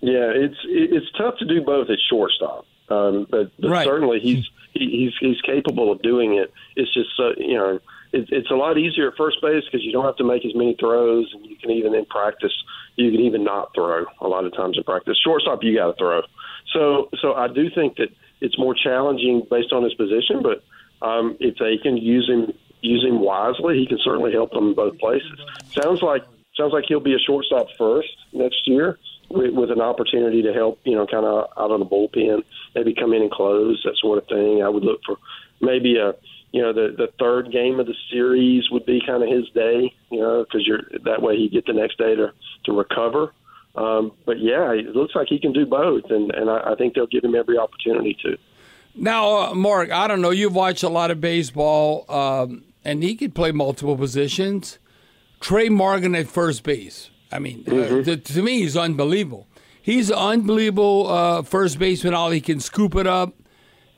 Yeah, 0.00 0.32
it's 0.34 0.56
it's 0.64 1.06
tough 1.16 1.34
to 1.38 1.44
do 1.44 1.62
both 1.62 1.88
at 1.88 1.98
shortstop, 2.10 2.66
um, 2.88 3.28
but, 3.30 3.52
but 3.60 3.70
Right. 3.70 3.84
certainly 3.84 4.18
he's 4.18 4.44
he, 4.72 4.90
he's 4.90 5.12
he's 5.20 5.40
capable 5.42 5.92
of 5.92 6.02
doing 6.02 6.34
it. 6.34 6.52
It's 6.74 6.92
just 6.92 7.10
uh, 7.20 7.30
you 7.38 7.54
know 7.56 7.78
it, 8.14 8.28
it's 8.30 8.50
a 8.50 8.54
lot 8.54 8.78
easier 8.78 9.08
at 9.08 9.16
first 9.16 9.38
base 9.42 9.64
because 9.64 9.84
you 9.84 9.92
don't 9.92 10.04
have 10.04 10.16
to 10.16 10.24
make 10.24 10.44
as 10.44 10.54
many 10.54 10.76
throws, 10.78 11.30
and 11.34 11.44
you 11.44 11.56
can 11.56 11.70
even 11.70 11.94
in 11.94 12.06
practice 12.06 12.52
you 12.96 13.10
can 13.10 13.20
even 13.20 13.42
not 13.42 13.74
throw 13.74 14.04
a 14.20 14.28
lot 14.28 14.44
of 14.44 14.54
times 14.54 14.76
in 14.78 14.84
practice. 14.84 15.18
Shortstop, 15.24 15.62
you 15.62 15.76
got 15.76 15.92
to 15.92 15.98
throw. 15.98 16.22
So 16.72 17.08
so 17.20 17.34
I 17.34 17.48
do 17.48 17.68
think 17.74 17.96
that 17.96 18.08
it's 18.40 18.58
more 18.58 18.74
challenging 18.74 19.42
based 19.50 19.72
on 19.72 19.82
his 19.82 19.94
position, 19.94 20.42
but 20.42 20.62
um, 21.06 21.36
if 21.40 21.56
they 21.58 21.76
can 21.76 21.96
use 21.96 22.28
him 22.28 22.52
use 22.80 23.04
him 23.04 23.20
wisely, 23.20 23.78
he 23.78 23.86
can 23.86 23.98
certainly 24.04 24.32
help 24.32 24.52
them 24.52 24.68
in 24.68 24.74
both 24.74 24.98
places. 24.98 25.38
Sounds 25.72 26.02
like 26.02 26.22
sounds 26.56 26.72
like 26.72 26.84
he'll 26.86 27.00
be 27.00 27.14
a 27.14 27.18
shortstop 27.18 27.66
first 27.76 28.08
next 28.32 28.66
year 28.66 28.98
with, 29.28 29.52
with 29.54 29.70
an 29.70 29.80
opportunity 29.80 30.42
to 30.42 30.52
help, 30.52 30.78
you 30.84 30.94
know, 30.94 31.06
kind 31.06 31.26
of 31.26 31.48
out 31.58 31.70
of 31.70 31.80
the 31.80 31.86
bullpen, 31.86 32.44
maybe 32.74 32.94
come 32.94 33.12
in 33.12 33.22
and 33.22 33.30
close 33.30 33.82
that 33.84 33.96
sort 33.96 34.18
of 34.18 34.28
thing. 34.28 34.62
I 34.62 34.68
would 34.68 34.84
look 34.84 35.00
for 35.04 35.16
maybe 35.60 35.96
a, 35.96 36.14
you 36.54 36.62
know, 36.62 36.72
the 36.72 36.94
the 36.96 37.08
third 37.18 37.50
game 37.52 37.80
of 37.80 37.86
the 37.86 37.94
series 38.10 38.70
would 38.70 38.86
be 38.86 39.00
kind 39.04 39.22
of 39.22 39.28
his 39.28 39.48
day, 39.50 39.92
you 40.10 40.20
know, 40.20 40.44
because 40.44 40.66
you're 40.66 40.82
that 41.04 41.20
way 41.20 41.36
he 41.36 41.48
get 41.48 41.66
the 41.66 41.72
next 41.72 41.98
day 41.98 42.14
to 42.14 42.32
to 42.64 42.72
recover. 42.72 43.32
Um, 43.74 44.12
but 44.24 44.38
yeah, 44.38 44.72
it 44.72 44.94
looks 44.94 45.14
like 45.14 45.26
he 45.28 45.38
can 45.38 45.52
do 45.52 45.66
both, 45.66 46.04
and 46.10 46.32
and 46.34 46.48
I, 46.48 46.72
I 46.72 46.74
think 46.76 46.94
they'll 46.94 47.06
give 47.06 47.24
him 47.24 47.34
every 47.34 47.58
opportunity 47.58 48.16
to. 48.22 48.38
Now, 48.94 49.50
uh, 49.50 49.54
Mark, 49.54 49.90
I 49.90 50.06
don't 50.06 50.22
know. 50.22 50.30
You've 50.30 50.54
watched 50.54 50.84
a 50.84 50.88
lot 50.88 51.10
of 51.10 51.20
baseball. 51.20 52.04
Um, 52.08 52.62
and 52.84 53.02
he 53.02 53.16
could 53.16 53.34
play 53.34 53.50
multiple 53.50 53.96
positions. 53.96 54.78
Tre' 55.40 55.70
Morgan 55.70 56.14
at 56.14 56.28
first 56.28 56.62
base. 56.62 57.10
I 57.32 57.38
mean, 57.38 57.64
mm-hmm. 57.64 58.00
uh, 58.00 58.04
to, 58.04 58.16
to, 58.16 58.42
me, 58.42 58.60
he's 58.60 58.76
unbelievable. 58.76 59.46
He's 59.80 60.10
an 60.10 60.16
unbelievable 60.16 61.08
uh, 61.08 61.42
first 61.42 61.78
baseman. 61.78 62.14
All 62.14 62.30
he 62.30 62.40
can 62.40 62.60
scoop 62.60 62.94
it 62.94 63.06
up. 63.06 63.34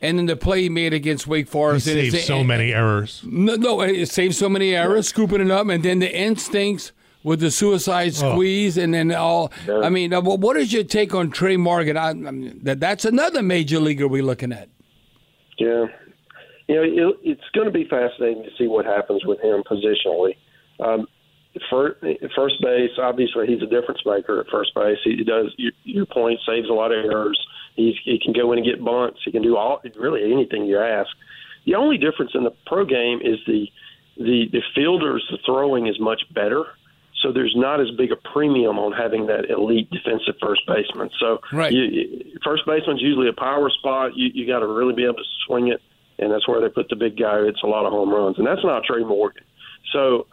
And 0.02 0.18
then 0.18 0.26
the 0.26 0.36
play 0.36 0.62
he 0.62 0.68
made 0.68 0.92
against 0.92 1.26
Wake 1.26 1.48
Forest. 1.48 1.86
He 1.86 2.10
saved 2.10 2.26
so 2.26 2.44
many 2.44 2.72
errors. 2.72 3.22
No, 3.24 3.54
no, 3.54 3.80
it 3.80 4.06
saved 4.06 4.34
so 4.34 4.48
many 4.48 4.74
errors, 4.74 5.08
scooping 5.08 5.40
it 5.40 5.50
up. 5.50 5.68
And 5.68 5.82
then 5.82 6.00
the 6.00 6.14
instincts 6.14 6.92
with 7.22 7.40
the 7.40 7.50
suicide 7.50 8.12
oh. 8.18 8.32
squeeze, 8.32 8.78
oh. 8.78 8.82
and 8.82 8.94
then 8.94 9.12
all. 9.12 9.52
I 9.68 9.88
mean, 9.88 10.12
uh, 10.12 10.20
what 10.20 10.56
is 10.56 10.72
your 10.72 10.84
take 10.84 11.14
on 11.14 11.30
Tre' 11.30 11.56
Morgan? 11.56 11.96
I, 11.96 12.10
I 12.10 12.12
mean, 12.12 12.60
that 12.62 12.78
that's 12.78 13.04
another 13.04 13.42
major 13.42 13.80
leaguer 13.80 14.06
we're 14.06 14.22
looking 14.22 14.52
at. 14.52 14.68
Yeah, 15.58 15.86
you 16.68 16.74
know, 16.74 17.10
it, 17.10 17.16
it's 17.22 17.48
going 17.54 17.66
to 17.66 17.72
be 17.72 17.84
fascinating 17.88 18.44
to 18.44 18.50
see 18.58 18.66
what 18.66 18.84
happens 18.84 19.24
with 19.24 19.40
him 19.40 19.62
positionally. 19.70 20.36
Um, 20.78 21.08
first, 21.70 22.00
first 22.36 22.62
base, 22.62 22.90
obviously, 22.98 23.46
he's 23.46 23.62
a 23.62 23.66
difference 23.66 24.00
maker 24.04 24.40
at 24.40 24.46
first 24.50 24.74
base. 24.74 24.98
He 25.02 25.24
does 25.24 25.52
your, 25.56 25.72
your 25.84 26.06
point 26.06 26.38
saves 26.46 26.68
a 26.68 26.72
lot 26.72 26.92
of 26.92 27.04
errors. 27.04 27.40
He's, 27.76 27.94
he 28.04 28.18
can 28.18 28.32
go 28.32 28.52
in 28.52 28.58
and 28.58 28.66
get 28.66 28.82
bunts. 28.84 29.20
He 29.24 29.30
can 29.30 29.42
do 29.42 29.56
all 29.56 29.80
really 29.96 30.32
anything 30.32 30.64
you 30.66 30.78
ask. 30.80 31.10
The 31.66 31.74
only 31.74 31.98
difference 31.98 32.32
in 32.34 32.44
the 32.44 32.52
pro 32.66 32.84
game 32.84 33.20
is 33.22 33.38
the 33.46 33.66
the 34.16 34.46
the 34.50 34.62
fielders 34.74 35.26
the 35.30 35.38
throwing 35.44 35.86
is 35.86 36.00
much 36.00 36.22
better 36.32 36.64
so 37.22 37.32
there's 37.32 37.54
not 37.56 37.80
as 37.80 37.90
big 37.96 38.12
a 38.12 38.16
premium 38.16 38.78
on 38.78 38.92
having 38.92 39.26
that 39.26 39.50
elite 39.50 39.90
defensive 39.90 40.34
first 40.40 40.62
baseman. 40.66 41.10
So 41.18 41.40
right. 41.52 41.72
you, 41.72 42.38
first 42.44 42.64
baseman's 42.66 43.00
usually 43.00 43.28
a 43.28 43.32
power 43.32 43.70
spot. 43.70 44.16
You 44.16 44.30
you 44.32 44.46
got 44.46 44.60
to 44.60 44.66
really 44.66 44.94
be 44.94 45.04
able 45.04 45.16
to 45.16 45.30
swing 45.46 45.68
it, 45.68 45.80
and 46.18 46.30
that's 46.30 46.46
where 46.46 46.60
they 46.60 46.68
put 46.68 46.88
the 46.88 46.96
big 46.96 47.18
guy. 47.18 47.38
It's 47.40 47.62
a 47.62 47.66
lot 47.66 47.86
of 47.86 47.92
home 47.92 48.10
runs, 48.10 48.38
and 48.38 48.46
that's 48.46 48.62
not 48.62 48.84
Tre' 48.84 49.04
Morgan. 49.04 49.44
So 49.92 50.26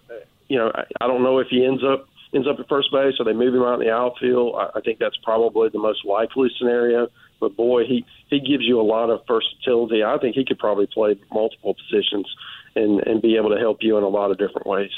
you 0.50 0.58
know 0.58 0.72
I, 0.76 0.84
I 1.02 1.08
don't 1.08 1.24
know 1.24 1.40
if 1.40 1.48
he 1.50 1.66
ends 1.66 1.84
up 1.84 2.08
ends 2.34 2.48
up 2.48 2.60
at 2.60 2.68
first 2.68 2.92
base 2.92 3.16
or 3.20 3.26
they 3.26 3.34
move 3.34 3.56
him 3.56 3.64
out 3.64 3.80
in 3.80 3.88
the 3.88 3.94
outfield. 3.94 4.56
I, 4.56 4.78
I 4.80 4.82
think 4.82 5.00
that's 5.00 5.18
probably 5.24 5.70
the 5.70 5.80
most 5.80 6.04
likely 6.06 6.50
scenario. 6.58 7.08
But 7.40 7.56
boy, 7.56 7.86
he 7.86 8.06
he 8.30 8.40
gives 8.40 8.64
you 8.64 8.80
a 8.80 8.84
lot 8.84 9.10
of 9.10 9.22
versatility. 9.28 10.04
I 10.04 10.18
think 10.18 10.36
he 10.36 10.46
could 10.46 10.60
probably 10.60 10.88
play 10.88 11.16
multiple 11.32 11.76
positions 11.76 12.28
and 12.76 13.02
and 13.02 13.22
be 13.22 13.36
able 13.36 13.50
to 13.50 13.60
help 13.60 13.78
you 13.82 13.98
in 13.98 14.04
a 14.04 14.10
lot 14.10 14.32
of 14.32 14.38
different 14.38 14.68
ways. 14.68 14.92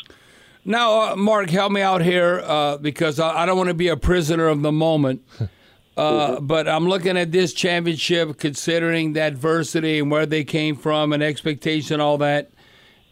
Now, 0.63 1.12
uh, 1.12 1.15
Mark, 1.15 1.50
help 1.52 1.71
me 1.71 1.82
out 1.82 2.02
here 2.02 2.41
uh, 2.43 2.78
because 2.78 3.19
I, 3.19 3.43
I, 3.43 3.45
don't 3.45 3.56
want 3.56 3.69
to 3.69 3.76
be 3.76 3.89
a 3.89 3.98
prisoner 3.98 4.48
of 4.48 4.62
the 4.62 4.71
moment. 4.71 5.21
Uh, 5.98 6.41
but 6.41 6.67
I'm 6.67 6.89
looking 6.89 7.17
at 7.17 7.32
this 7.32 7.54
championship, 7.54 8.38
considering 8.38 9.13
the 9.13 9.21
adversity 9.21 10.00
and 10.00 10.12
where 10.12 10.26
they 10.26 10.43
came 10.43 10.76
from 10.76 11.13
and 11.13 11.24
expectation, 11.24 12.02
all 12.02 12.17
that. 12.17 12.52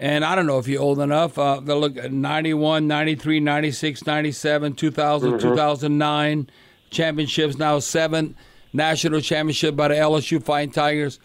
And 0.02 0.26
I 0.26 0.36
don't 0.36 0.48
know 0.48 0.60
if 0.60 0.68
you're 0.68 0.82
old 0.82 1.00
enough. 1.00 1.38
Uh, 1.38 1.62
they 1.62 1.74
look 1.74 1.96
at 1.96 2.12
91, 2.12 2.86
93, 2.86 3.40
96, 3.40 4.06
97, 4.06 4.74
2000, 4.74 5.30
mm-hmm. 5.30 5.40
2009 5.40 6.50
championships, 6.90 7.58
now 7.58 7.80
seven 7.80 8.36
national 8.74 9.22
championship 9.22 9.76
by 9.76 9.88
the 9.88 9.94
LSU 9.94 10.44
Fighting 10.44 10.74
Tigers. 10.74 11.20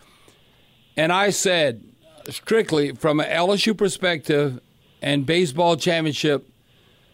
And 0.97 1.13
I 1.13 1.31
said, 1.31 1.83
strictly 2.29 2.93
from 2.93 3.21
an 3.21 3.31
LSU 3.31 3.77
perspective, 3.77 4.61
and 5.01 5.25
baseball 5.25 5.77
championship, 5.77 6.49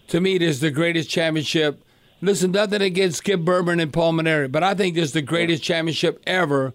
to 0.09 0.20
me, 0.20 0.37
it 0.37 0.42
is 0.42 0.61
the 0.61 0.70
greatest 0.70 1.09
championship. 1.09 1.83
Listen, 2.20 2.53
nothing 2.53 2.83
against 2.83 3.18
Skip 3.18 3.40
Bertman 3.40 3.81
and 3.81 3.92
Paul 3.92 4.14
Mainieri, 4.14 4.51
but 4.51 4.62
I 4.62 4.75
think 4.75 4.94
this 4.94 5.07
is 5.07 5.12
the 5.12 5.23
greatest 5.23 5.62
championship 5.62 6.23
ever. 6.27 6.73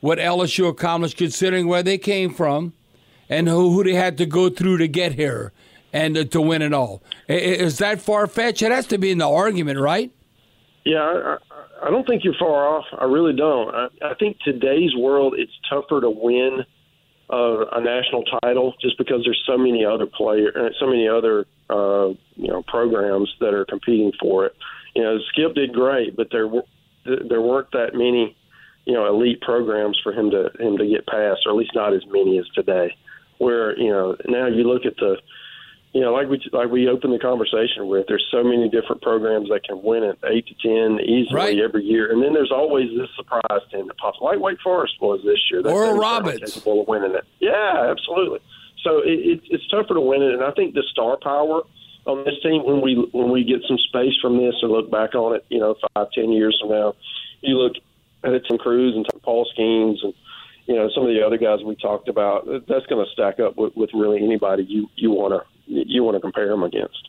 What 0.00 0.18
LSU 0.18 0.68
accomplished, 0.68 1.16
considering 1.16 1.68
where 1.68 1.82
they 1.82 1.98
came 1.98 2.32
from, 2.32 2.72
and 3.28 3.48
who, 3.48 3.72
who 3.72 3.84
they 3.84 3.94
had 3.94 4.18
to 4.18 4.26
go 4.26 4.50
through 4.50 4.78
to 4.78 4.88
get 4.88 5.14
here 5.14 5.52
and 5.92 6.16
uh, 6.16 6.24
to 6.24 6.40
win 6.40 6.62
it 6.62 6.72
all. 6.72 7.02
Is 7.28 7.78
that 7.78 8.00
far 8.00 8.26
fetched? 8.26 8.62
It 8.62 8.72
has 8.72 8.86
to 8.88 8.98
be 8.98 9.10
in 9.10 9.18
the 9.18 9.28
argument, 9.28 9.78
right? 9.78 10.12
Yeah, 10.84 11.36
I, 11.82 11.90
don't 11.90 12.06
think 12.06 12.24
you're 12.24 12.34
far 12.38 12.76
off. 12.76 12.84
I 12.98 13.04
really 13.04 13.34
don't. 13.34 13.74
I, 13.74 13.88
I 14.02 14.14
think 14.14 14.38
today's 14.44 14.94
world, 14.96 15.34
it's 15.36 15.52
tougher 15.68 16.00
to 16.00 16.10
win 16.10 16.64
uh, 17.30 17.66
a 17.72 17.80
national 17.80 18.24
title 18.42 18.74
just 18.80 18.98
because 18.98 19.22
there's 19.24 19.42
so 19.46 19.56
many 19.56 19.84
other 19.84 20.06
players, 20.06 20.54
uh, 20.56 20.68
so 20.78 20.86
many 20.86 21.08
other 21.08 21.46
uh, 21.70 22.08
you 22.36 22.48
know 22.48 22.62
programs 22.66 23.32
that 23.40 23.54
are 23.54 23.64
competing 23.64 24.12
for 24.20 24.46
it. 24.46 24.54
You 24.94 25.02
know, 25.02 25.18
Skip 25.30 25.54
did 25.54 25.72
great, 25.72 26.16
but 26.16 26.28
there 26.30 26.50
there 27.04 27.40
weren't 27.40 27.70
that 27.72 27.94
many 27.94 28.36
you 28.84 28.94
know 28.94 29.06
elite 29.06 29.40
programs 29.40 29.98
for 30.02 30.12
him 30.12 30.30
to 30.30 30.50
him 30.58 30.76
to 30.76 30.86
get 30.86 31.06
past, 31.06 31.40
or 31.46 31.52
at 31.52 31.56
least 31.56 31.72
not 31.74 31.94
as 31.94 32.02
many 32.08 32.38
as 32.38 32.46
today. 32.54 32.94
Where 33.38 33.78
you 33.78 33.90
know 33.90 34.16
now 34.28 34.46
you 34.46 34.64
look 34.64 34.84
at 34.84 34.96
the 34.96 35.16
you 35.92 36.00
know, 36.00 36.12
like 36.12 36.28
we 36.28 36.40
like 36.52 36.70
we 36.70 36.88
opened 36.88 37.12
the 37.12 37.18
conversation 37.18 37.86
with, 37.86 38.06
there's 38.08 38.26
so 38.30 38.42
many 38.42 38.70
different 38.70 39.02
programs 39.02 39.50
that 39.50 39.64
can 39.64 39.82
win 39.82 40.02
it 40.02 40.18
eight 40.24 40.46
to 40.46 40.54
ten 40.54 40.98
easily 41.00 41.34
right. 41.34 41.58
every 41.58 41.84
year, 41.84 42.10
and 42.10 42.22
then 42.22 42.32
there's 42.32 42.50
always 42.50 42.88
this 42.96 43.08
surprise 43.14 43.60
team 43.70 43.88
that 43.88 43.98
pops, 43.98 44.18
like 44.22 44.40
Wake 44.40 44.60
Forest 44.64 44.94
was 45.00 45.20
this 45.24 45.38
year. 45.50 45.60
Oral 45.60 45.98
Roberts 45.98 46.54
capable 46.54 46.82
of 46.82 46.88
winning 46.88 47.14
it. 47.14 47.24
Yeah, 47.40 47.90
absolutely. 47.90 48.40
So 48.82 48.98
it, 48.98 49.20
it, 49.20 49.40
it's 49.50 49.68
tougher 49.68 49.92
to 49.92 50.00
win 50.00 50.22
it, 50.22 50.32
and 50.32 50.42
I 50.42 50.50
think 50.52 50.74
the 50.74 50.82
star 50.90 51.18
power 51.22 51.62
on 52.06 52.24
this 52.24 52.40
team 52.42 52.64
when 52.64 52.80
we 52.80 52.94
when 53.12 53.30
we 53.30 53.44
get 53.44 53.60
some 53.68 53.78
space 53.78 54.14
from 54.22 54.38
this 54.38 54.54
and 54.62 54.72
look 54.72 54.90
back 54.90 55.14
on 55.14 55.36
it, 55.36 55.44
you 55.50 55.60
know, 55.60 55.76
five 55.94 56.10
ten 56.12 56.32
years 56.32 56.56
from 56.58 56.70
now, 56.70 56.94
you 57.42 57.58
look 57.58 57.74
at 58.24 58.32
it, 58.32 58.44
some 58.48 58.56
Crews 58.56 58.96
and 58.96 59.06
Paul 59.22 59.46
Skenes 59.54 60.02
and 60.02 60.14
you 60.66 60.74
know 60.74 60.88
some 60.94 61.04
of 61.04 61.10
the 61.10 61.22
other 61.22 61.36
guys 61.36 61.58
we 61.62 61.76
talked 61.76 62.08
about. 62.08 62.46
That's 62.46 62.86
going 62.86 63.04
to 63.04 63.12
stack 63.12 63.40
up 63.40 63.58
with, 63.58 63.76
with 63.76 63.90
really 63.92 64.24
anybody 64.24 64.64
you 64.64 64.88
you 64.96 65.10
want 65.10 65.34
to 65.34 65.51
you 65.66 66.02
want 66.04 66.16
to 66.16 66.20
compare 66.20 66.48
them 66.48 66.62
against. 66.62 67.08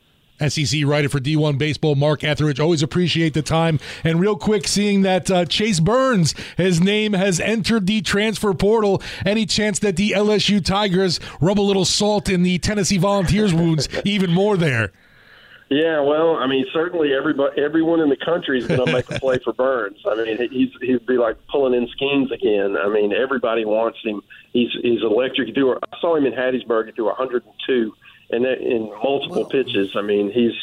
SEC 0.49 0.81
writer 0.85 1.09
for 1.09 1.19
D1 1.19 1.57
Baseball, 1.57 1.95
Mark 1.95 2.23
Etheridge. 2.23 2.59
Always 2.59 2.81
appreciate 2.81 3.33
the 3.33 3.41
time. 3.41 3.79
And 4.03 4.19
real 4.19 4.35
quick, 4.35 4.67
seeing 4.67 5.01
that 5.03 5.29
uh, 5.29 5.45
Chase 5.45 5.79
Burns, 5.79 6.33
his 6.57 6.81
name 6.81 7.13
has 7.13 7.39
entered 7.39 7.87
the 7.87 8.01
transfer 8.01 8.53
portal. 8.53 9.01
Any 9.25 9.45
chance 9.45 9.79
that 9.79 9.95
the 9.95 10.11
LSU 10.11 10.63
Tigers 10.63 11.19
rub 11.39 11.59
a 11.59 11.61
little 11.61 11.85
salt 11.85 12.29
in 12.29 12.43
the 12.43 12.57
Tennessee 12.59 12.97
Volunteers 12.97 13.53
wounds 13.53 13.87
even 14.05 14.31
more 14.31 14.57
there? 14.57 14.91
Yeah, 15.69 16.01
well, 16.01 16.35
I 16.35 16.45
mean, 16.45 16.65
certainly 16.71 17.13
everybody, 17.13 17.59
everyone 17.59 17.99
in 17.99 18.09
the 18.09 18.17
country 18.17 18.59
is 18.59 18.67
going 18.67 18.85
to 18.85 18.91
make 18.91 19.09
a 19.09 19.19
play 19.19 19.39
for 19.39 19.53
Burns. 19.53 19.97
I 20.05 20.15
mean, 20.15 20.37
he's 20.51 20.69
he'd 20.81 21.05
be 21.07 21.17
like 21.17 21.37
pulling 21.47 21.73
in 21.73 21.87
schemes 21.87 22.31
again. 22.31 22.75
I 22.77 22.89
mean, 22.89 23.11
everybody 23.11 23.65
wants 23.65 23.97
him. 24.03 24.21
He's 24.51 24.69
he's 24.83 25.01
electric. 25.01 25.47
He 25.47 25.53
threw. 25.53 25.73
I 25.75 25.99
saw 25.99 26.15
him 26.15 26.25
in 26.25 26.33
Hattiesburg. 26.33 26.87
He 26.87 26.91
threw 26.91 27.07
102 27.07 27.93
and 28.29 28.45
in 28.45 28.89
multiple 29.03 29.45
pitches. 29.45 29.91
I 29.95 30.01
mean, 30.01 30.31
he's 30.31 30.53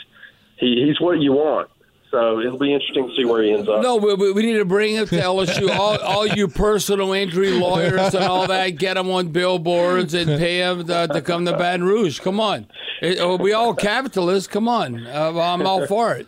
he, 0.56 0.86
he's 0.86 1.00
what 1.00 1.20
you 1.20 1.32
want. 1.32 1.70
So 2.10 2.40
it'll 2.40 2.58
be 2.58 2.74
interesting 2.74 3.08
to 3.08 3.14
see 3.14 3.24
where 3.24 3.40
he 3.42 3.52
ends 3.52 3.68
up. 3.68 3.82
No, 3.82 3.96
we, 3.96 4.32
we 4.32 4.42
need 4.42 4.58
to 4.58 4.64
bring 4.64 4.96
it 4.96 5.08
to 5.10 5.16
LSU. 5.16 5.70
all, 5.70 5.96
all 5.98 6.26
you 6.26 6.48
personal 6.48 7.12
injury 7.12 7.50
lawyers 7.50 8.14
and 8.14 8.24
all 8.24 8.48
that, 8.48 8.70
get 8.70 8.94
them 8.94 9.08
on 9.10 9.28
billboards 9.28 10.12
and 10.12 10.26
pay 10.26 10.58
them 10.58 10.84
to, 10.88 11.06
to 11.06 11.22
come 11.22 11.44
to 11.44 11.52
Baton 11.52 11.84
Rouge. 11.84 12.18
Come 12.18 12.40
on. 12.40 12.66
It, 13.00 13.18
oh, 13.20 13.36
we 13.36 13.52
all 13.52 13.74
capitalists. 13.74 14.48
Come 14.48 14.66
on. 14.66 15.06
Uh, 15.06 15.38
I'm 15.38 15.64
all 15.64 15.86
for 15.86 16.14
it. 16.14 16.26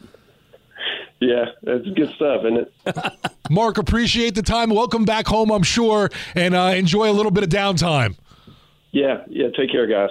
Yeah, 1.20 1.46
it's 1.62 1.88
good 1.96 2.12
stuff, 2.14 2.42
isn't 2.44 2.58
it? 2.58 3.12
Mark, 3.50 3.78
appreciate 3.78 4.34
the 4.34 4.42
time. 4.42 4.70
Welcome 4.70 5.04
back 5.04 5.26
home, 5.26 5.50
I'm 5.50 5.62
sure, 5.62 6.10
and 6.34 6.54
uh, 6.54 6.72
enjoy 6.74 7.10
a 7.10 7.12
little 7.12 7.30
bit 7.30 7.44
of 7.44 7.48
downtime. 7.48 8.16
Yeah, 8.90 9.22
yeah. 9.28 9.48
Take 9.56 9.70
care, 9.70 9.86
guys. 9.86 10.10